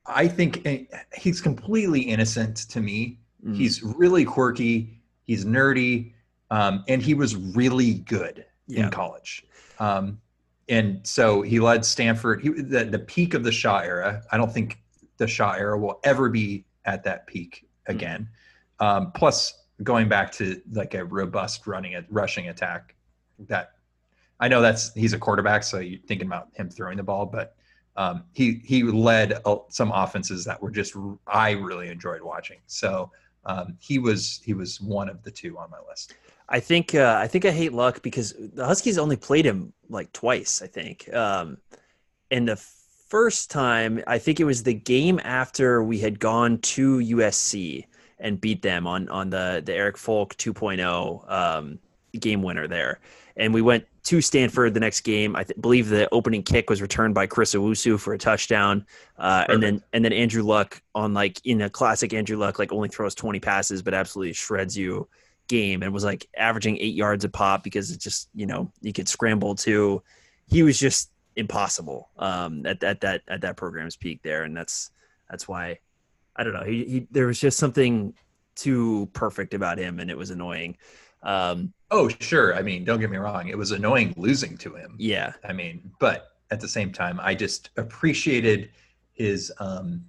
[0.07, 0.84] I think eh,
[1.14, 3.18] he's completely innocent to me.
[3.46, 3.57] Mm.
[3.57, 5.01] He's really quirky.
[5.24, 6.12] He's nerdy,
[6.51, 8.84] um, and he was really good yeah.
[8.84, 9.44] in college.
[9.78, 10.20] Um,
[10.68, 12.42] and so he led Stanford.
[12.42, 14.22] He, the, the peak of the Shaw era.
[14.30, 14.80] I don't think
[15.20, 17.94] the Shaw era will ever be at that peak mm.
[17.94, 18.28] again.
[18.80, 18.84] Mm.
[18.84, 22.96] Um, plus, going back to like a robust running, rushing attack.
[23.48, 23.72] That
[24.40, 27.54] I know that's he's a quarterback, so you're thinking about him throwing the ball, but
[27.96, 30.94] um, he he led some offenses that were just
[31.26, 32.58] I really enjoyed watching.
[32.66, 33.10] So
[33.44, 36.14] um, he was he was one of the two on my list.
[36.48, 40.12] I think uh, I think I hate Luck because the Huskies only played him like
[40.12, 40.62] twice.
[40.62, 41.58] I think, um,
[42.30, 42.62] and the
[43.11, 47.84] first time I think it was the game after we had gone to USC
[48.20, 51.78] and beat them on on the the Erik Folk 2.0 um,
[52.18, 53.00] game winner there,
[53.36, 55.36] and we went to Stanford the next game.
[55.36, 58.86] I th- believe the opening kick was returned by Chris Owusu for a touchdown,
[59.18, 62.72] uh, and then and then Andrew Luck on like in a classic Andrew Luck like
[62.72, 65.08] only throws twenty passes but absolutely shreds you
[65.48, 68.92] game and was like averaging eight yards a pop because it's just you know you
[68.92, 70.00] could scramble too.
[70.46, 74.91] He was just impossible um, at, at that at that program's peak there, and that's
[75.28, 75.78] that's why
[76.37, 76.64] I don't know.
[76.64, 78.14] He, he there was just something
[78.55, 80.76] too perfect about him, and it was annoying.
[81.22, 82.55] Um, oh, sure.
[82.55, 83.49] I mean, don't get me wrong.
[83.49, 84.97] It was annoying losing to him.
[84.99, 85.35] Yeah.
[85.45, 88.70] I mean, but at the same time, I just appreciated
[89.12, 90.05] his um,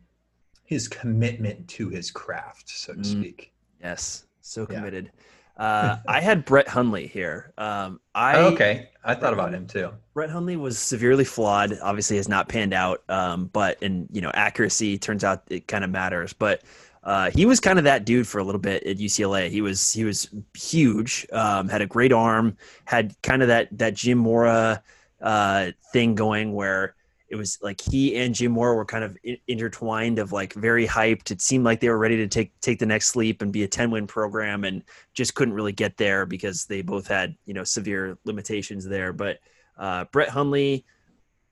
[0.65, 3.05] his commitment to his craft, so to mm.
[3.05, 3.51] speak.
[3.81, 5.05] Yes, so committed.
[5.05, 5.21] Yeah.
[5.61, 7.53] Uh, I had Brett Hundley here.
[7.55, 8.89] Um, I oh, okay.
[9.03, 9.91] I thought about him too.
[10.15, 11.77] Brett Hundley was severely flawed.
[11.83, 13.03] Obviously, has not panned out.
[13.09, 16.33] Um, but in you know accuracy, turns out it kind of matters.
[16.33, 16.63] But
[17.03, 19.51] uh, he was kind of that dude for a little bit at UCLA.
[19.51, 23.93] He was he was huge, um, had a great arm, had kind of that that
[23.93, 24.81] Jim Mora
[25.21, 26.95] uh, thing going where
[27.31, 29.17] it was like he and Jim Mora were kind of
[29.47, 31.31] intertwined of like very hyped.
[31.31, 33.69] It seemed like they were ready to take take the next leap and be a
[33.69, 37.63] 10 win program and just couldn't really get there because they both had, you know,
[37.63, 39.13] severe limitations there.
[39.13, 39.39] But
[39.77, 40.85] uh, Brett Hundley,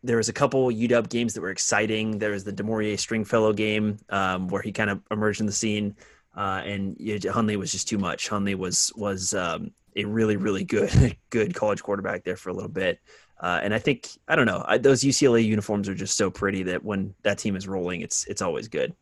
[0.03, 2.19] there was a couple UW games that were exciting.
[2.19, 5.95] There was the Damore'ea Stringfellow game um, where he kind of emerged in the scene.
[6.35, 8.27] Uh, and Hundley was just too much.
[8.27, 12.69] Hundley was was um, a really really good good college quarterback there for a little
[12.69, 12.99] bit.
[13.39, 16.63] Uh, and I think I don't know I, those UCLA uniforms are just so pretty
[16.63, 18.93] that when that team is rolling, it's it's always good.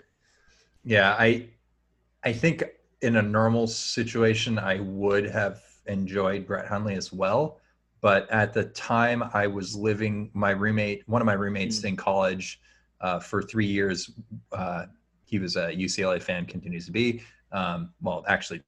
[0.83, 1.47] Yeah, I
[2.23, 2.63] I think
[3.01, 7.59] in a normal situation I would have enjoyed Brett Hundley as well,
[8.01, 11.88] but at the time I was living my roommate, one of my roommates mm-hmm.
[11.88, 12.59] in college
[13.01, 14.11] uh, for three years.
[14.51, 14.85] Uh,
[15.25, 17.21] he was a UCLA fan, continues to be.
[17.51, 18.63] Um, well, actually,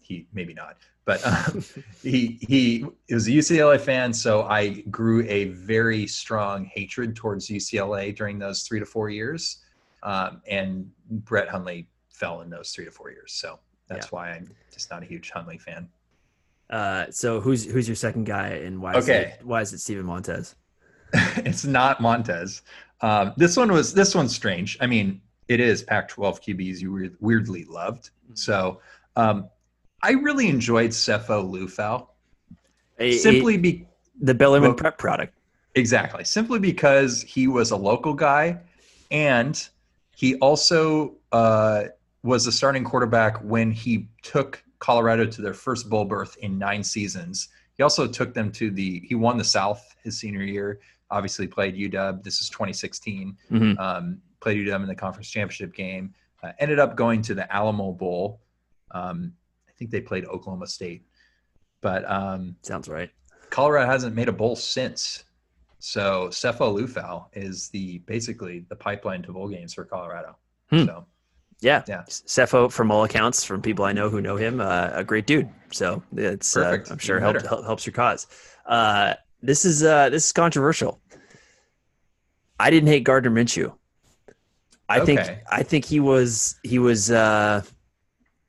[0.00, 1.64] he maybe not but um,
[2.02, 8.14] he he was a UCLA fan, so I grew a very strong hatred towards UCLA
[8.14, 9.58] during those three to four years,
[10.02, 13.32] um, and Brett Hundley fell in those three to four years.
[13.32, 14.10] So that's yeah.
[14.10, 15.88] why I'm just not a huge Hundley fan.
[16.70, 18.96] Uh, so who's who's your second guy, and why?
[18.96, 20.54] Is okay, it, why is it Steven Montez?
[21.12, 22.62] it's not Montez.
[23.00, 24.78] Um, this one was this one's strange.
[24.80, 28.10] I mean, it is Pac-12 QBs you weirdly loved.
[28.24, 28.34] Mm-hmm.
[28.34, 28.80] So
[29.16, 29.48] um,
[30.02, 32.08] I really enjoyed Sefo Liufau.
[32.98, 33.86] A, simply be
[34.20, 35.34] the Bellarmine well, prep product.
[35.74, 36.24] Exactly.
[36.24, 38.58] Simply because he was a local guy
[39.10, 39.68] and
[40.14, 41.84] he also uh,
[42.22, 46.82] was the starting quarterback when he took Colorado to their first bowl berth in nine
[46.82, 47.48] seasons.
[47.74, 50.80] He also took them to the, he won the South his senior year,
[51.10, 52.22] obviously played UW.
[52.22, 53.36] This is 2016.
[53.50, 53.78] Mm-hmm.
[53.78, 56.14] Um, played UW in the conference championship game.
[56.42, 58.40] Uh, ended up going to the Alamo Bowl.
[58.90, 59.32] Um,
[59.82, 61.02] think they played Oklahoma State.
[61.80, 63.10] But um, sounds right.
[63.50, 65.24] Colorado hasn't made a bowl since.
[65.80, 70.36] So Sefo Liufau is the basically the pipeline to bowl games for Colorado.
[70.70, 70.84] Hmm.
[70.84, 71.06] So
[71.60, 72.02] yeah, yeah.
[72.08, 75.48] Sefo, from all accounts, from people I know who know him, uh, a great dude.
[75.72, 78.28] So it's uh, I'm sure help, help, helps your cause.
[78.64, 81.00] Uh, this is uh, this is controversial.
[82.60, 83.72] I didn't hate Gardner Minshew.
[84.88, 85.16] I okay.
[85.16, 87.62] think I think he was he was uh,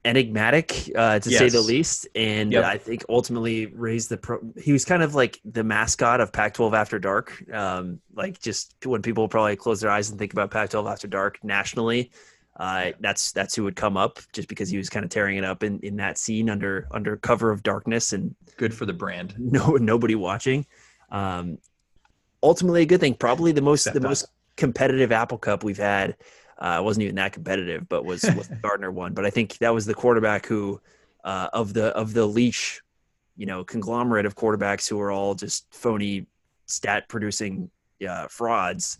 [0.05, 1.39] enigmatic uh, to yes.
[1.39, 2.65] say the least and yep.
[2.65, 6.53] i think ultimately raised the pro he was kind of like the mascot of pac
[6.53, 10.51] 12 after dark um, like just when people probably close their eyes and think about
[10.51, 12.11] pac 12 after dark nationally
[12.57, 15.43] uh, that's that's who would come up just because he was kind of tearing it
[15.43, 19.33] up in, in that scene under under cover of darkness and good for the brand
[19.39, 20.65] no nobody watching
[21.11, 21.57] um,
[22.43, 24.27] ultimately a good thing probably the most Except the most
[24.57, 26.17] competitive apple cup we've had
[26.59, 29.13] uh, wasn't even that competitive, but was, was Gardner one.
[29.13, 30.81] But I think that was the quarterback who,
[31.23, 32.81] uh, of the of the Leach,
[33.35, 36.25] you know, conglomerate of quarterbacks who are all just phony
[36.65, 37.69] stat producing
[38.07, 38.97] uh, frauds.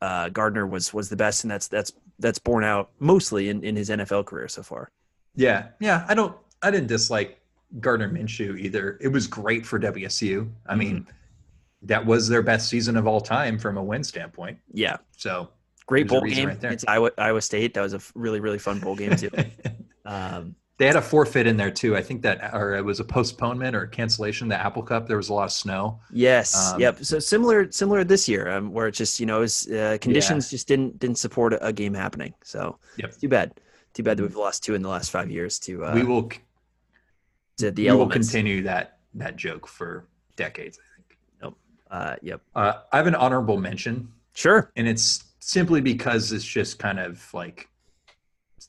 [0.00, 3.76] Uh, Gardner was was the best, and that's that's that's borne out mostly in, in
[3.76, 4.90] his NFL career so far.
[5.34, 6.04] Yeah, yeah.
[6.08, 6.36] I don't.
[6.62, 7.40] I didn't dislike
[7.80, 8.98] Gardner Minshew either.
[9.00, 10.50] It was great for WSU.
[10.66, 11.10] I mean, mm-hmm.
[11.82, 14.58] that was their best season of all time from a win standpoint.
[14.72, 14.96] Yeah.
[15.16, 15.50] So
[15.86, 16.48] Great bowl game.
[16.48, 17.74] Right it's Iowa, Iowa State.
[17.74, 19.30] That was a really, really fun bowl game too.
[20.06, 21.96] um, they had a forfeit in there too.
[21.96, 24.48] I think that, or it was a postponement or cancellation.
[24.48, 26.00] The Apple Cup, there was a lot of snow.
[26.10, 26.72] Yes.
[26.72, 27.04] Um, yep.
[27.04, 30.56] So similar, similar this year, um, where it just you know was, uh, conditions yeah.
[30.56, 32.34] just didn't didn't support a, game happening.
[32.42, 33.16] So yep.
[33.16, 33.60] too bad.
[33.92, 35.58] Too bad that we've lost two in the last five years.
[35.60, 36.30] To uh, we will.
[37.58, 38.16] To the we elements.
[38.16, 40.78] will continue that that joke for decades.
[40.78, 41.18] I think.
[41.40, 41.58] Nope.
[41.90, 42.40] Uh, yep.
[42.56, 44.08] Uh, I have an honorable mention.
[44.34, 44.72] Sure.
[44.74, 47.68] And it's simply because it's just kind of like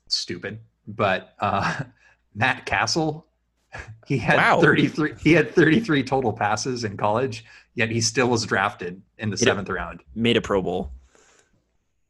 [0.08, 0.60] stupid.
[0.88, 1.84] But uh,
[2.36, 3.26] Matt Cassel,
[4.06, 4.62] he had wow.
[4.62, 7.46] 33 he had 33 total passes in college,
[7.76, 10.04] yet he still was drafted in the seventh round.
[10.14, 10.92] Made a Pro Bowl.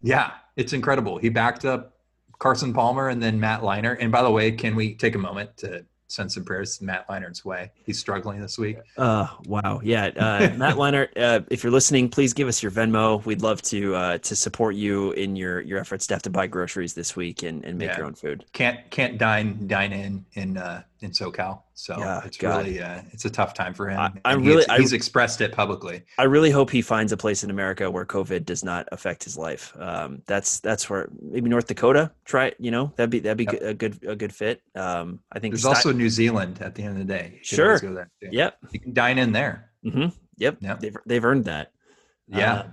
[0.02, 1.18] Yeah, it's incredible.
[1.18, 1.98] He backed up
[2.40, 3.98] Carson Palmer and then Matt Leinart.
[4.00, 7.08] And by the way, can we take a moment to send some prayers to Matt
[7.10, 7.72] Leinart's way.
[7.86, 8.78] He's struggling this week.
[8.98, 9.82] Uh, wow.
[9.84, 10.08] Yeah.
[10.16, 13.24] Uh, Matt Leinart, uh, if you're listening, please give us your Venmo.
[13.26, 16.48] We'd love to, uh, to support you in your, your efforts to have to buy
[16.48, 17.98] groceries this week and, and make yeah.
[17.98, 18.46] your own food.
[18.54, 21.62] Can't, can't dine, dine in, in, uh, in SoCal.
[21.78, 22.66] So yeah, it's God.
[22.66, 24.00] really uh, it's a tough time for him.
[24.00, 26.04] I, I really he's, he's, expressed it publicly.
[26.18, 29.38] I really hope he finds a place in America where COVID does not affect his
[29.38, 29.76] life.
[29.78, 32.12] Um, that's that's where maybe North Dakota.
[32.24, 33.62] Try it, you know that'd be that'd be yep.
[33.62, 34.62] a good a good fit.
[34.74, 37.40] Um, I think there's also New Zealand at the end of the day.
[37.44, 37.78] Sure.
[37.78, 38.58] Go there yep.
[38.72, 39.72] You can dine in there.
[39.86, 40.16] Mm-hmm.
[40.38, 40.58] Yep.
[40.62, 40.80] yep.
[40.80, 41.74] They've they've earned that.
[42.28, 42.54] Yeah.
[42.54, 42.68] Uh,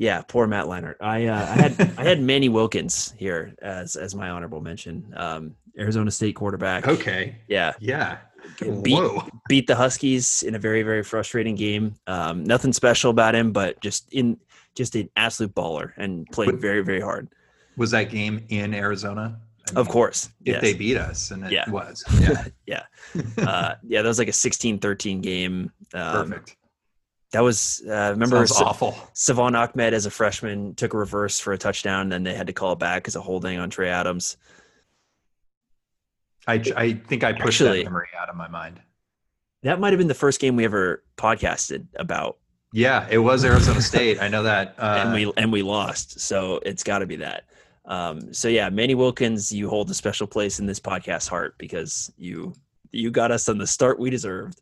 [0.00, 0.94] yeah, poor Matt Leinart.
[1.02, 5.12] I uh, I had I had Manny Wilkins here as as my honorable mention.
[5.14, 6.88] Um, Arizona State quarterback.
[6.88, 7.36] Okay.
[7.48, 7.74] Yeah.
[7.80, 8.16] Yeah.
[8.58, 9.28] Beat, Whoa.
[9.50, 11.96] beat the Huskies in a very very frustrating game.
[12.06, 14.38] Um, nothing special about him, but just in
[14.74, 17.28] just an absolute baller and played very very hard.
[17.76, 19.38] Was that game in Arizona?
[19.68, 20.30] I mean, of course.
[20.46, 20.62] If yes.
[20.62, 21.68] they beat us, and it yeah.
[21.68, 22.02] was.
[22.18, 22.44] Yeah.
[22.66, 22.82] yeah.
[23.36, 25.70] Uh, yeah, that was like a 16-13 game.
[25.92, 26.56] Um, Perfect.
[27.32, 28.96] That was uh, remember Sounds awful.
[29.12, 32.48] Salvon Ahmed as a freshman took a reverse for a touchdown, and then they had
[32.48, 34.36] to call it back as a holding on Trey Adams.
[36.48, 38.80] I I think I pushed Actually, that memory out of my mind.
[39.62, 42.38] That might have been the first game we ever podcasted about.
[42.72, 44.20] Yeah, it was Arizona State.
[44.20, 47.44] I know that, uh, and we and we lost, so it's got to be that.
[47.84, 52.12] Um, so yeah, Manny Wilkins, you hold a special place in this podcast heart because
[52.16, 52.54] you
[52.90, 54.60] you got us on the start we deserved.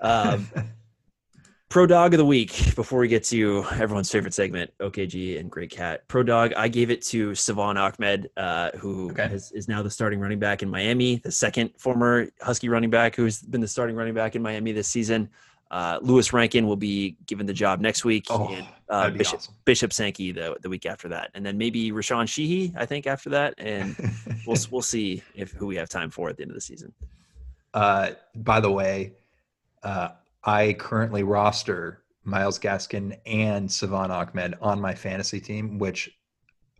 [0.00, 0.48] Um,
[1.70, 5.70] Pro dog of the week before we get to everyone's favorite segment, OKG and Great
[5.70, 6.02] Cat.
[6.08, 9.26] Pro dog, I gave it to Salvon Ahmed, uh, who okay.
[9.26, 13.14] is, is, now the starting running back in Miami, the second former Husky running back
[13.14, 15.30] who's been the starting running back in Miami this season.
[15.70, 19.54] Uh, Louis Rankin will be given the job next week, oh, and uh, Bishop, awesome.
[19.64, 23.30] Bishop Sankey the, the week after that, and then maybe Rashaan Shehee, I think, after
[23.30, 23.94] that, and
[24.44, 26.92] we'll we'll see if who we have time for at the end of the season.
[27.72, 29.12] Uh, by the way,
[29.84, 30.08] uh,
[30.44, 36.10] I currently roster Myles Gaskin and Salvon Ahmed on my fantasy team, which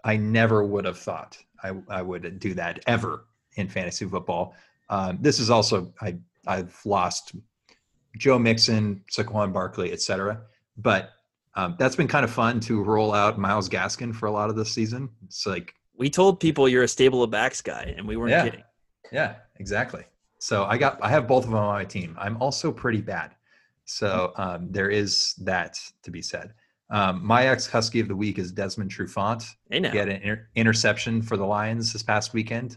[0.04, 4.54] I never would have thought I, I would do that ever in fantasy football.
[4.88, 7.34] Um, this is also I I've lost
[8.16, 10.42] Joe Mixon, Saquon Barkley, etc.
[10.76, 11.10] But
[11.54, 14.56] um, that's been kind of fun to roll out Myles Gaskin for a lot of
[14.56, 15.08] this season.
[15.24, 18.44] It's like we told people you're a stable of backs guy, and we weren't yeah,
[18.44, 18.62] kidding.
[19.12, 20.04] Yeah, exactly.
[20.38, 22.16] So I got I have both of them on my team.
[22.18, 23.34] I'm also pretty bad.
[23.90, 26.54] So um, there is that to be said.
[26.90, 29.44] Um, my ex Husky of the week is Desmond Trufant.
[29.70, 29.80] Hey.
[29.90, 32.76] He had an inter- interception for the Lions this past weekend.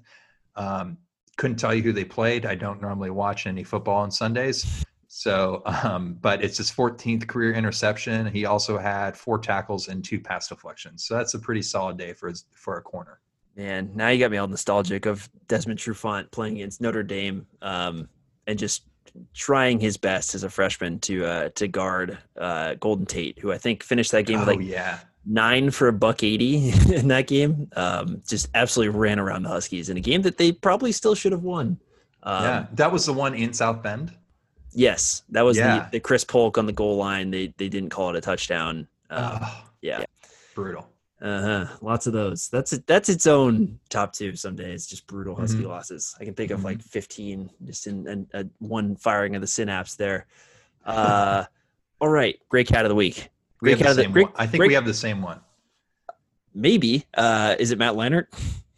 [0.56, 0.98] Um,
[1.38, 2.46] couldn't tell you who they played.
[2.46, 4.86] I don't normally watch any football on Sundays.
[5.08, 8.26] So, um, but it's his 14th career interception.
[8.28, 11.06] He also had four tackles and two pass deflections.
[11.06, 13.20] So that's a pretty solid day for his, for a corner.
[13.56, 18.10] Man, now you got me all nostalgic of Desmond Trufant playing against Notre Dame um,
[18.48, 18.84] and just
[19.34, 23.58] trying his best as a freshman to uh, to guard uh, Golden Tate, who I
[23.58, 25.00] think finished that game oh, with like yeah.
[25.26, 27.70] nine for a buck eighty in that game.
[27.76, 31.32] Um, just absolutely ran around the Huskies in a game that they probably still should
[31.32, 31.80] have won.
[32.24, 34.14] Um, yeah, that was the one in South Bend.
[34.72, 35.80] Yes, that was yeah.
[35.80, 37.32] the, the Chris Polk on the goal line.
[37.32, 38.88] They they didn't call it a touchdown.
[39.10, 40.04] Um, oh, yeah,
[40.56, 40.90] brutal.
[41.24, 41.66] Uh huh.
[41.82, 42.50] Lots of those.
[42.50, 42.86] That's it.
[42.86, 44.36] That's its own top two.
[44.36, 45.70] Some days, just brutal Husky mm-hmm.
[45.70, 46.14] losses.
[46.20, 46.66] I can think of mm-hmm.
[46.66, 50.26] like fifteen just in, in, in one firing of the synapse there.
[50.86, 51.46] Uh,
[52.02, 53.30] all right, great cat of the week.
[53.60, 55.40] Great cat of the great, I think great, we have the same one.
[56.54, 57.06] Maybe.
[57.14, 58.26] Uh, is it Matt Leinart?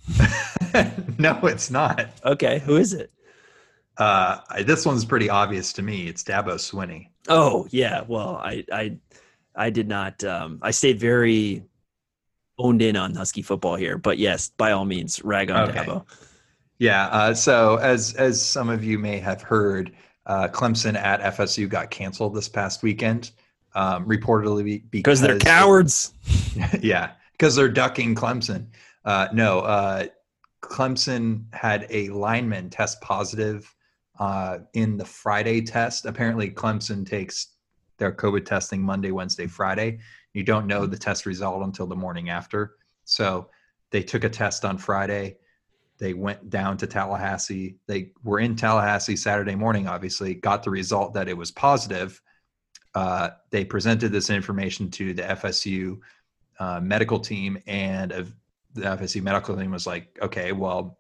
[1.17, 2.09] no, it's not.
[2.23, 3.11] Okay, who is it?
[3.97, 6.07] Uh, this one's pretty obvious to me.
[6.07, 7.09] It's Dabo Swinney.
[7.27, 8.03] Oh yeah.
[8.07, 8.97] Well, I I
[9.55, 10.23] I did not.
[10.23, 11.63] Um, I stayed very
[12.57, 15.79] owned in on Husky football here, but yes, by all means, rag on okay.
[15.79, 16.05] Dabo.
[16.77, 17.07] Yeah.
[17.07, 19.91] Uh, so as as some of you may have heard,
[20.25, 23.31] uh, Clemson at FSU got canceled this past weekend,
[23.75, 26.13] um, reportedly because, they're cowards.
[26.81, 28.67] yeah, because they're ducking Clemson.
[29.03, 30.05] Uh, no, uh,
[30.61, 33.73] Clemson had a lineman test positive
[34.19, 36.05] uh, in the Friday test.
[36.05, 37.49] Apparently, Clemson takes
[37.97, 39.99] their COVID testing Monday, Wednesday, Friday.
[40.35, 42.75] You don't know the test result until the morning after.
[43.05, 43.49] So
[43.89, 45.37] they took a test on Friday.
[45.97, 47.77] They went down to Tallahassee.
[47.87, 52.21] They were in Tallahassee Saturday morning, obviously, got the result that it was positive.
[52.93, 55.99] Uh, they presented this information to the FSU
[56.59, 58.11] uh, medical team, and
[58.73, 60.99] the FSU medical team was like, okay, well,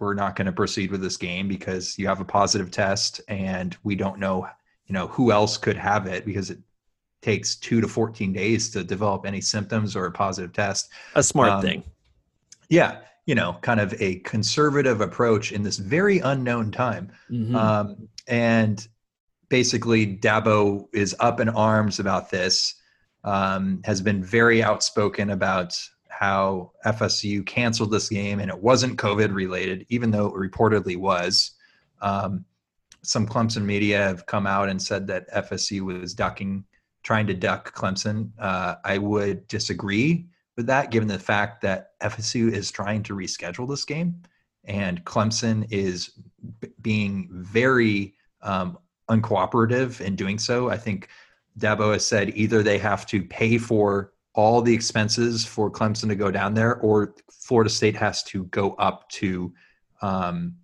[0.00, 3.76] we're not going to proceed with this game because you have a positive test and
[3.82, 4.48] we don't know
[4.86, 6.58] you know who else could have it because it
[7.22, 10.90] takes two to 14 days to develop any symptoms or a positive test.
[11.14, 11.84] A smart um, thing.
[12.68, 13.00] Yeah.
[13.26, 17.12] You know, kind of a conservative approach in this very unknown time.
[17.30, 17.54] Mm-hmm.
[17.54, 18.86] Um, and
[19.48, 22.74] basically, Dabo is up in arms about this,
[23.24, 29.32] um, has been very outspoken about how FSU canceled this game and it wasn't COVID
[29.32, 31.52] related, even though it reportedly was.
[32.00, 32.44] Um,
[33.02, 36.64] some Clemson media have come out and said that FSU was ducking
[37.02, 38.30] trying to duck Clemson.
[38.38, 40.26] Uh, I would disagree
[40.56, 44.22] with that, given the fact that FSU is trying to reschedule this game,
[44.64, 46.10] and Clemson is
[46.60, 48.78] b- being very um,
[49.08, 50.68] uncooperative in doing so.
[50.68, 51.08] I think
[51.58, 56.14] Dabo has said either they have to pay for all the expenses for Clemson to
[56.14, 59.52] go down there, or Florida State has to go up to
[60.02, 60.54] um,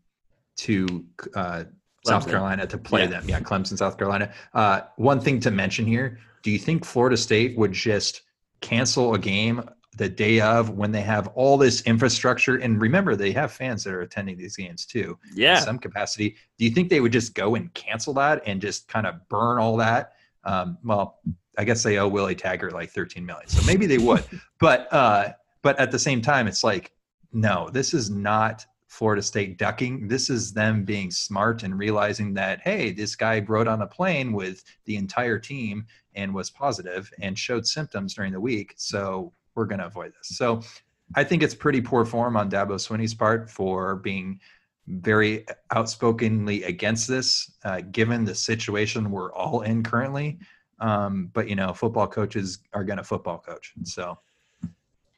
[0.57, 1.05] to
[1.35, 1.65] uh,
[2.05, 3.07] South Carolina to play yeah.
[3.07, 3.25] them.
[3.29, 4.33] Yeah, Clemson, South Carolina.
[4.53, 8.23] Uh, one thing to mention here: Do you think Florida State would just
[8.61, 9.63] cancel a game
[9.97, 13.95] the day of when they have all this infrastructure and remember they have fans that
[13.95, 17.55] are attending these games too yeah some capacity do you think they would just go
[17.55, 21.21] and cancel that and just kind of burn all that um, well
[21.59, 24.25] i guess they owe willie taggart like 13 million so maybe they would
[24.59, 25.29] but uh
[25.63, 26.93] but at the same time it's like
[27.33, 32.61] no this is not florida state ducking this is them being smart and realizing that
[32.61, 35.85] hey this guy rode on a plane with the entire team
[36.15, 40.37] and was positive and showed symptoms during the week so we're going to avoid this.
[40.37, 40.63] So
[41.15, 44.41] I think it's pretty poor form on Dabo Swinney's part for being
[44.87, 50.39] very outspokenly against this, uh, given the situation we're all in currently.
[50.81, 53.73] Um, but you know, football coaches are going to football coach.
[53.85, 54.19] So,
[54.63, 54.69] do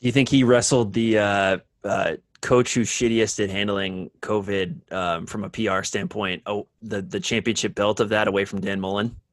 [0.01, 2.17] you think he wrestled the uh, uh,
[2.47, 6.43] coach who's shittiest at handling COVID um, from a PR standpoint?
[6.47, 9.17] Oh, the the championship belt of that away from Dan Mullen.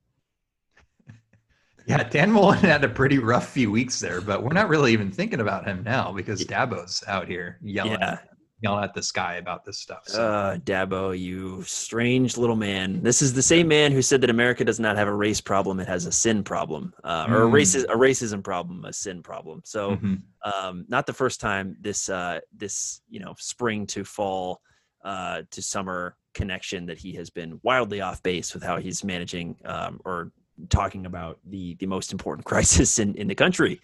[1.85, 5.11] Yeah, Dan Mullen had a pretty rough few weeks there, but we're not really even
[5.11, 8.19] thinking about him now because Dabo's out here yelling, yeah.
[8.63, 10.03] Yelling at the sky about this stuff.
[10.05, 10.25] So.
[10.25, 13.03] Uh, Dabo, you strange little man.
[13.03, 15.79] This is the same man who said that America does not have a race problem;
[15.79, 17.49] it has a sin problem, uh, or mm.
[17.49, 19.61] a racism a racism problem, a sin problem.
[19.65, 20.15] So, mm-hmm.
[20.49, 24.61] um, not the first time this uh, this you know spring to fall
[25.03, 29.55] uh, to summer connection that he has been wildly off base with how he's managing
[29.65, 30.31] um, or
[30.69, 33.81] talking about the the most important crisis in in the country.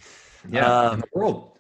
[0.49, 1.58] Yeah, um, in the world.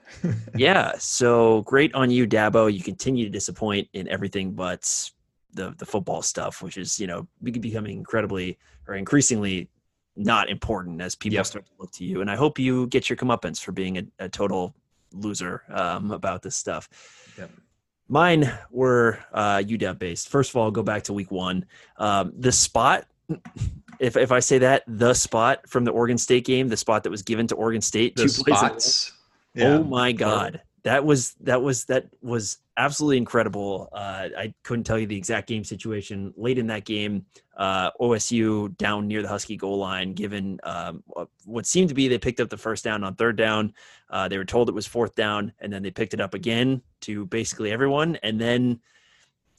[0.55, 2.71] Yeah, so great on you, Dabo.
[2.71, 5.11] You continue to disappoint in everything but
[5.53, 8.57] the the football stuff, which is you know becoming incredibly
[8.87, 9.69] or increasingly
[10.15, 11.45] not important as people yep.
[11.45, 12.21] start to look to you.
[12.21, 14.75] And I hope you get your comeuppance for being a, a total
[15.13, 16.89] loser um, about this stuff.
[17.37, 17.51] Yep.
[18.09, 20.29] Mine were uh, UW based.
[20.29, 21.65] First of all, I'll go back to week one.
[21.97, 23.05] Um, the spot
[23.99, 27.09] if if I say that, the spot from the Oregon State game, the spot that
[27.09, 29.13] was given to Oregon State, the two spots.
[29.53, 29.77] Yeah.
[29.77, 33.89] Oh my God, that was that was that was absolutely incredible.
[33.91, 36.33] Uh, I couldn't tell you the exact game situation.
[36.37, 37.25] Late in that game,
[37.57, 41.03] uh, OSU down near the Husky goal line, given um,
[41.45, 43.73] what seemed to be they picked up the first down on third down.
[44.09, 46.81] Uh, they were told it was fourth down, and then they picked it up again
[47.01, 48.79] to basically everyone, and then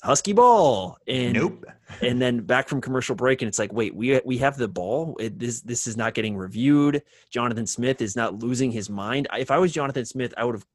[0.02, 1.64] husky ball and nope.
[2.02, 5.16] and then back from commercial break and it's like wait we we have the ball?
[5.20, 7.02] It, this this is not getting reviewed.
[7.30, 9.28] Jonathan smith is not losing his mind.
[9.36, 10.66] If i was jonathan smith i would have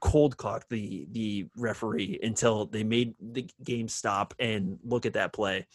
[0.00, 5.32] cold clocked the the referee until they made the game stop and look at that
[5.32, 5.66] play.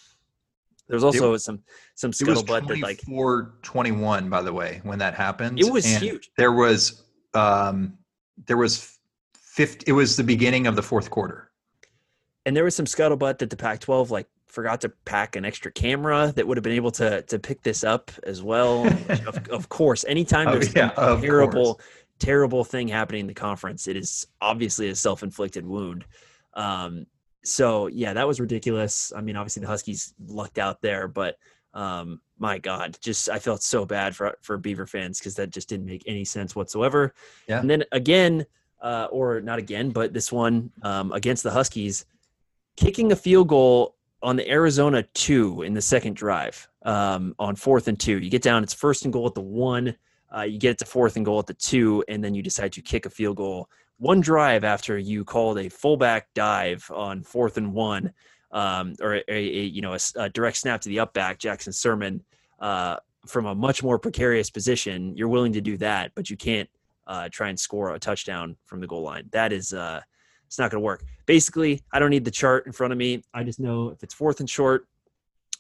[0.87, 1.61] There's also it, some
[1.95, 6.31] some scuttlebutt that like 421 by the way when that happened it was huge.
[6.37, 7.97] there was um
[8.45, 8.97] there was
[9.35, 11.50] 50 it was the beginning of the fourth quarter
[12.45, 16.33] and there was some scuttlebutt that the Pac-12 like forgot to pack an extra camera
[16.35, 18.85] that would have been able to to pick this up as well.
[19.27, 21.85] of, of, course, anytime oh, there's yeah, a terrible, course.
[22.19, 26.05] terrible thing happening in the conference, it is obviously a self-inflicted wound.
[26.53, 27.05] Um,
[27.43, 29.11] so yeah, that was ridiculous.
[29.15, 31.37] I mean, obviously the Huskies lucked out there, but
[31.73, 35.69] um, my God, just I felt so bad for for Beaver fans because that just
[35.69, 37.13] didn't make any sense whatsoever.
[37.47, 37.59] Yeah.
[37.59, 38.45] And then again,
[38.81, 42.05] uh, or not again, but this one um, against the Huskies
[42.78, 47.88] kicking a field goal on the Arizona two in the second drive um, on fourth
[47.88, 48.19] and two.
[48.19, 49.95] You get down, it's first and goal at the one.
[50.36, 52.72] Uh, you get it to fourth and goal at the two, and then you decide
[52.74, 53.69] to kick a field goal
[54.01, 58.11] one drive after you called a fullback dive on fourth and one,
[58.51, 62.19] um, or a, a, you know a, a, direct snap to the upback Jackson Sirmon
[62.59, 62.95] uh,
[63.28, 65.15] from a much more precarious position.
[65.15, 66.67] You're willing to do that, but you can't
[67.05, 69.30] uh, try and score a touchdown from the goal line.
[69.32, 70.01] That is uh,
[70.51, 71.05] it's not going to work.
[71.27, 73.23] Basically, I don't need the chart in front of me.
[73.33, 74.85] I just know if it's fourth and short,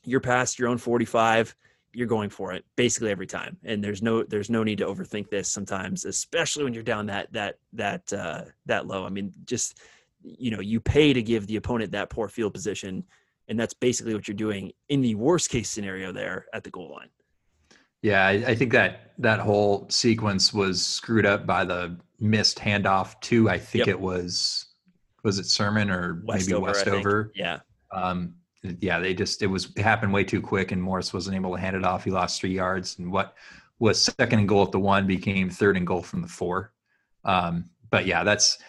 [0.03, 1.55] you're past your own 45,
[1.93, 3.55] you're going for it basically every time.
[3.63, 7.31] And there's no there's no need to overthink this sometimes, especially when you're down that
[7.31, 9.05] that that uh, that low.
[9.05, 9.79] I mean, just
[10.23, 13.05] you know, you pay to give the opponent that poor field position,
[13.47, 16.91] and that's basically what you're doing in the worst case scenario there at the goal
[16.91, 17.09] line.
[18.01, 23.19] Yeah, I, I think that that whole sequence was screwed up by the missed handoff
[23.21, 23.95] to I think yep.
[23.95, 24.65] it was
[25.23, 27.31] was it Sirmon or Westover, maybe Westover?
[27.35, 27.59] Yeah.
[27.91, 28.35] Um,
[28.79, 31.61] yeah, they just it was it happened way too quick, and Morris wasn't able to
[31.61, 32.03] hand it off.
[32.03, 33.35] He lost three yards, and what
[33.79, 36.71] was second and goal at the one became third and goal from the four.
[37.25, 38.59] Um, but yeah, that's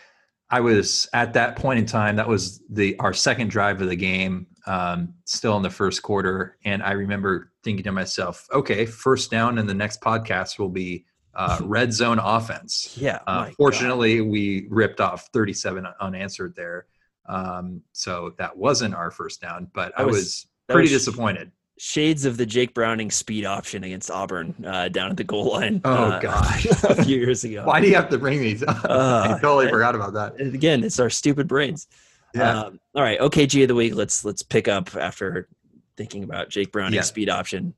[0.49, 2.17] I was at that point in time.
[2.17, 6.57] That was the our second drive of the game, um, still in the first quarter,
[6.65, 11.05] and I remember thinking to myself, okay, first down, and the next podcast will be
[11.35, 12.97] uh, red zone offense.
[13.01, 13.21] Yeah.
[13.27, 14.29] Uh, fortunately, God.
[14.29, 16.87] we ripped off 37 unanswered there.
[17.27, 21.53] Um, so that wasn't our first down, but I was, was pretty was, disappointed.
[21.79, 25.81] shades of the Jake Browning speed option against Auburn uh, down at the goal line.
[25.85, 27.65] Oh uh, gosh, a few years ago.
[27.65, 28.85] Why do you have to bring these up?
[28.85, 30.41] Uh, I totally forgot about that.
[30.41, 31.87] Again, it's our stupid brains.
[32.35, 32.61] Yeah.
[32.61, 33.95] Um, all right, OKG of the week.
[33.95, 35.49] Let's let's pick up after
[35.97, 37.03] thinking about Jake Browning's yeah.
[37.03, 37.75] speed option.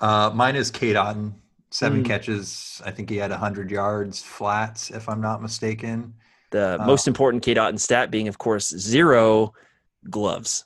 [0.00, 1.32] Uh, mine is Cade Otton.
[1.70, 2.06] Seven mm.
[2.06, 2.80] catches.
[2.84, 6.14] I think he had hundred yards flats, if I'm not mistaken.
[6.50, 9.52] The uh, most important Cade Otton stat being, of course, zero
[10.08, 10.64] gloves.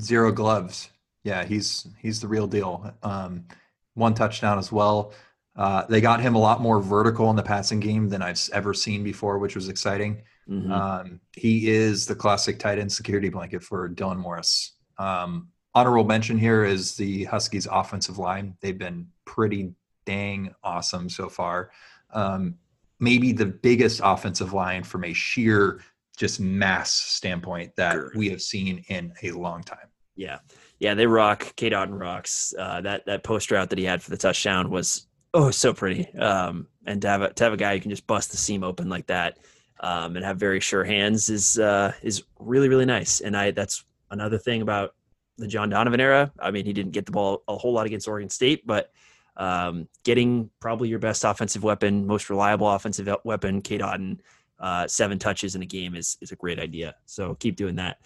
[0.00, 0.90] Zero gloves.
[1.22, 2.92] Yeah, he's he's the real deal.
[3.02, 3.46] Um,
[3.94, 5.14] one touchdown as well.
[5.56, 8.74] Uh, they got him a lot more vertical in the passing game than I've ever
[8.74, 10.22] seen before, which was exciting.
[10.48, 10.72] Mm-hmm.
[10.72, 14.72] Um, he is the classic tight end security blanket for Dylan Morris.
[14.98, 18.56] Um, honorable mention here is the Huskies offensive line.
[18.60, 19.72] They've been pretty
[20.04, 21.70] dang awesome so far.
[22.12, 22.56] Um,
[23.00, 25.80] maybe the biggest offensive line from a sheer
[26.16, 29.88] just mass standpoint that we have seen in a long time.
[30.16, 30.38] Yeah.
[30.78, 31.54] Yeah, they rock.
[31.56, 32.54] Cade Otton rocks.
[32.58, 36.12] Uh, that that post route that he had for the touchdown was oh so pretty.
[36.14, 38.62] Um, and to have a to have a guy who can just bust the seam
[38.62, 39.38] open like that
[39.80, 43.20] um, and have very sure hands is uh, is really really nice.
[43.20, 44.94] And I that's another thing about
[45.36, 46.32] the John Donovan era.
[46.38, 48.92] I mean, he didn't get the ball a whole lot against Oregon State, but
[49.36, 54.18] um, getting probably your best offensive weapon, most reliable offensive weapon, Cade Otton,
[54.58, 56.94] uh, seven touches in a game is is a great idea.
[57.06, 57.98] So keep doing that.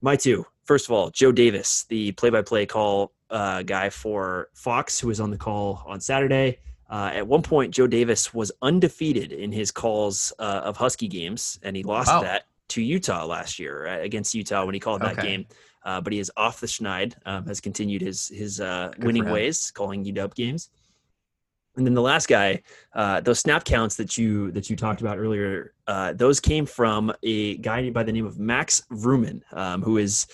[0.00, 0.46] My two.
[0.64, 5.30] First of all, Joe Davis, the play-by-play call uh, guy for Fox, who was on
[5.30, 6.58] the call on Saturday.
[6.88, 11.58] Uh, at one point, Joe Davis was undefeated in his calls uh, of Husky games,
[11.62, 12.22] and he lost wow.
[12.22, 15.46] that to Utah last year uh, against Utah when he called that game.
[15.84, 19.70] Uh, but he is off the schneid, um, has continued his his uh, winning ways,
[19.70, 20.70] calling UW games.
[21.76, 22.62] And then the last guy,
[22.94, 27.12] uh, those snap counts that you that you talked about earlier, uh, those came from
[27.22, 30.26] a guy by the name of Max Vrooman, um, who is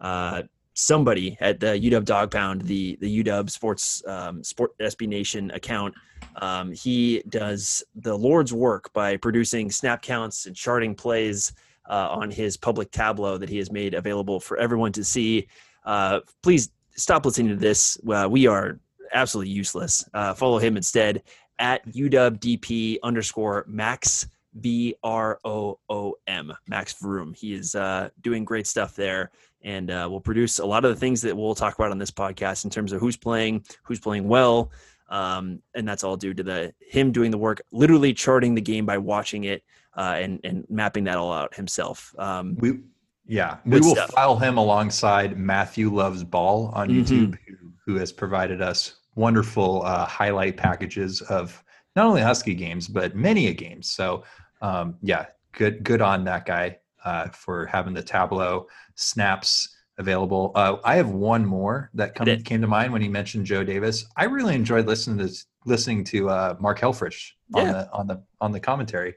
[0.00, 0.42] uh,
[0.74, 5.94] somebody at the UW Dog Pound, the the UW Sports um, Sport SB Nation account.
[6.36, 11.52] Um, he does the Lord's work by producing snap counts and charting plays
[11.88, 15.48] uh, on his public tableau that he has made available for everyone to see.
[15.84, 17.98] Uh, please stop listening to this.
[18.08, 18.80] Uh, we are
[19.12, 20.08] absolutely useless.
[20.14, 21.22] Uh, follow him instead
[21.58, 24.26] at UWDP underscore Max
[24.60, 27.34] B R O O M Max Vroom.
[27.34, 29.30] He is uh, doing great stuff there,
[29.62, 32.10] and uh, will produce a lot of the things that we'll talk about on this
[32.10, 34.70] podcast in terms of who's playing, who's playing well,
[35.08, 38.86] um, and that's all due to the him doing the work, literally charting the game
[38.86, 39.62] by watching it
[39.96, 42.14] uh, and and mapping that all out himself.
[42.18, 42.80] Um, we
[43.26, 44.10] yeah, we will stuff.
[44.10, 47.00] file him alongside Matthew Loves Ball on mm-hmm.
[47.00, 51.62] YouTube, who, who, has provided us wonderful uh, highlight packages of
[51.96, 53.90] not only Husky games but many a games.
[53.90, 54.24] So
[54.60, 60.52] um, yeah, good good on that guy uh, for having the Tableau snaps available.
[60.54, 64.06] Uh, I have one more that come, came to mind when he mentioned Joe Davis.
[64.16, 65.34] I really enjoyed listening to
[65.64, 67.72] listening to uh, Mark Helfrich on yeah.
[67.72, 69.14] the on the on the commentary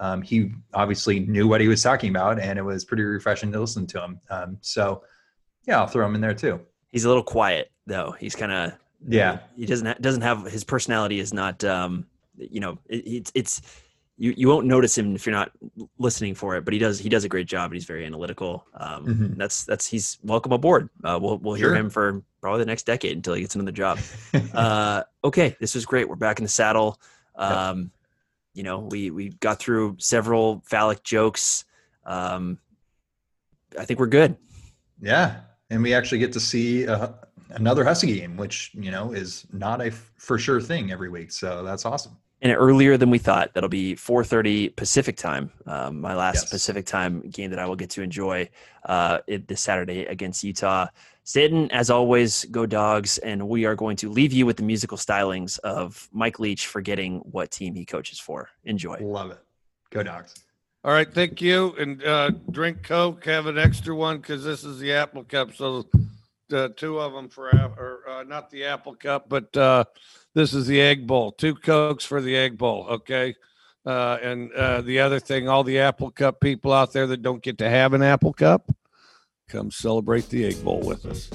[0.00, 3.60] um, he obviously knew what he was talking about, and it was pretty refreshing to
[3.60, 4.20] listen to him.
[4.30, 5.02] Um, so,
[5.66, 6.60] yeah, I'll throw him in there too.
[6.88, 8.12] He's a little quiet though.
[8.12, 8.72] He's kind of
[9.06, 9.40] yeah.
[9.56, 13.62] He doesn't ha- doesn't have his personality is not um, you know it, it's it's
[14.18, 15.52] you you won't notice him if you're not
[15.98, 18.66] listening for it, but he does he does a great job and he's very analytical.
[18.74, 19.34] Um, mm-hmm.
[19.34, 20.88] That's that's he's welcome aboard.
[21.04, 21.76] Uh, we'll we'll hear sure.
[21.76, 23.98] him for probably the next decade until he gets another job.
[24.54, 26.08] uh, okay, this was great.
[26.08, 27.00] We're back in the saddle.
[27.34, 27.90] Um,
[28.56, 31.66] you know, we we got through several phallic jokes.
[32.06, 32.58] Um,
[33.78, 34.34] I think we're good.
[35.00, 37.14] Yeah, and we actually get to see a,
[37.50, 41.32] another Husky game, which you know is not a f- for sure thing every week.
[41.32, 42.16] So that's awesome.
[42.40, 43.52] And earlier than we thought.
[43.52, 45.52] That'll be 4:30 Pacific time.
[45.66, 46.50] Um, my last yes.
[46.50, 48.48] Pacific time game that I will get to enjoy
[48.86, 50.86] uh, this Saturday against Utah.
[51.26, 54.96] Stanton, as always, go dogs, and we are going to leave you with the musical
[54.96, 58.48] stylings of Mike Leach forgetting what team he coaches for.
[58.64, 58.96] Enjoy.
[59.00, 59.40] Love it.
[59.90, 60.36] Go dogs.
[60.84, 61.74] All right, thank you.
[61.80, 63.24] And uh, drink Coke.
[63.24, 65.52] Have an extra one because this is the Apple Cup.
[65.52, 65.86] So
[66.48, 69.82] the two of them for or uh, not the Apple Cup, but uh,
[70.32, 71.32] this is the Egg Bowl.
[71.32, 72.86] Two Cokes for the Egg Bowl.
[72.88, 73.34] Okay.
[73.84, 77.42] Uh, and uh, the other thing, all the Apple Cup people out there that don't
[77.42, 78.70] get to have an Apple Cup,
[79.48, 81.30] come celebrate the Egg Bowl with us.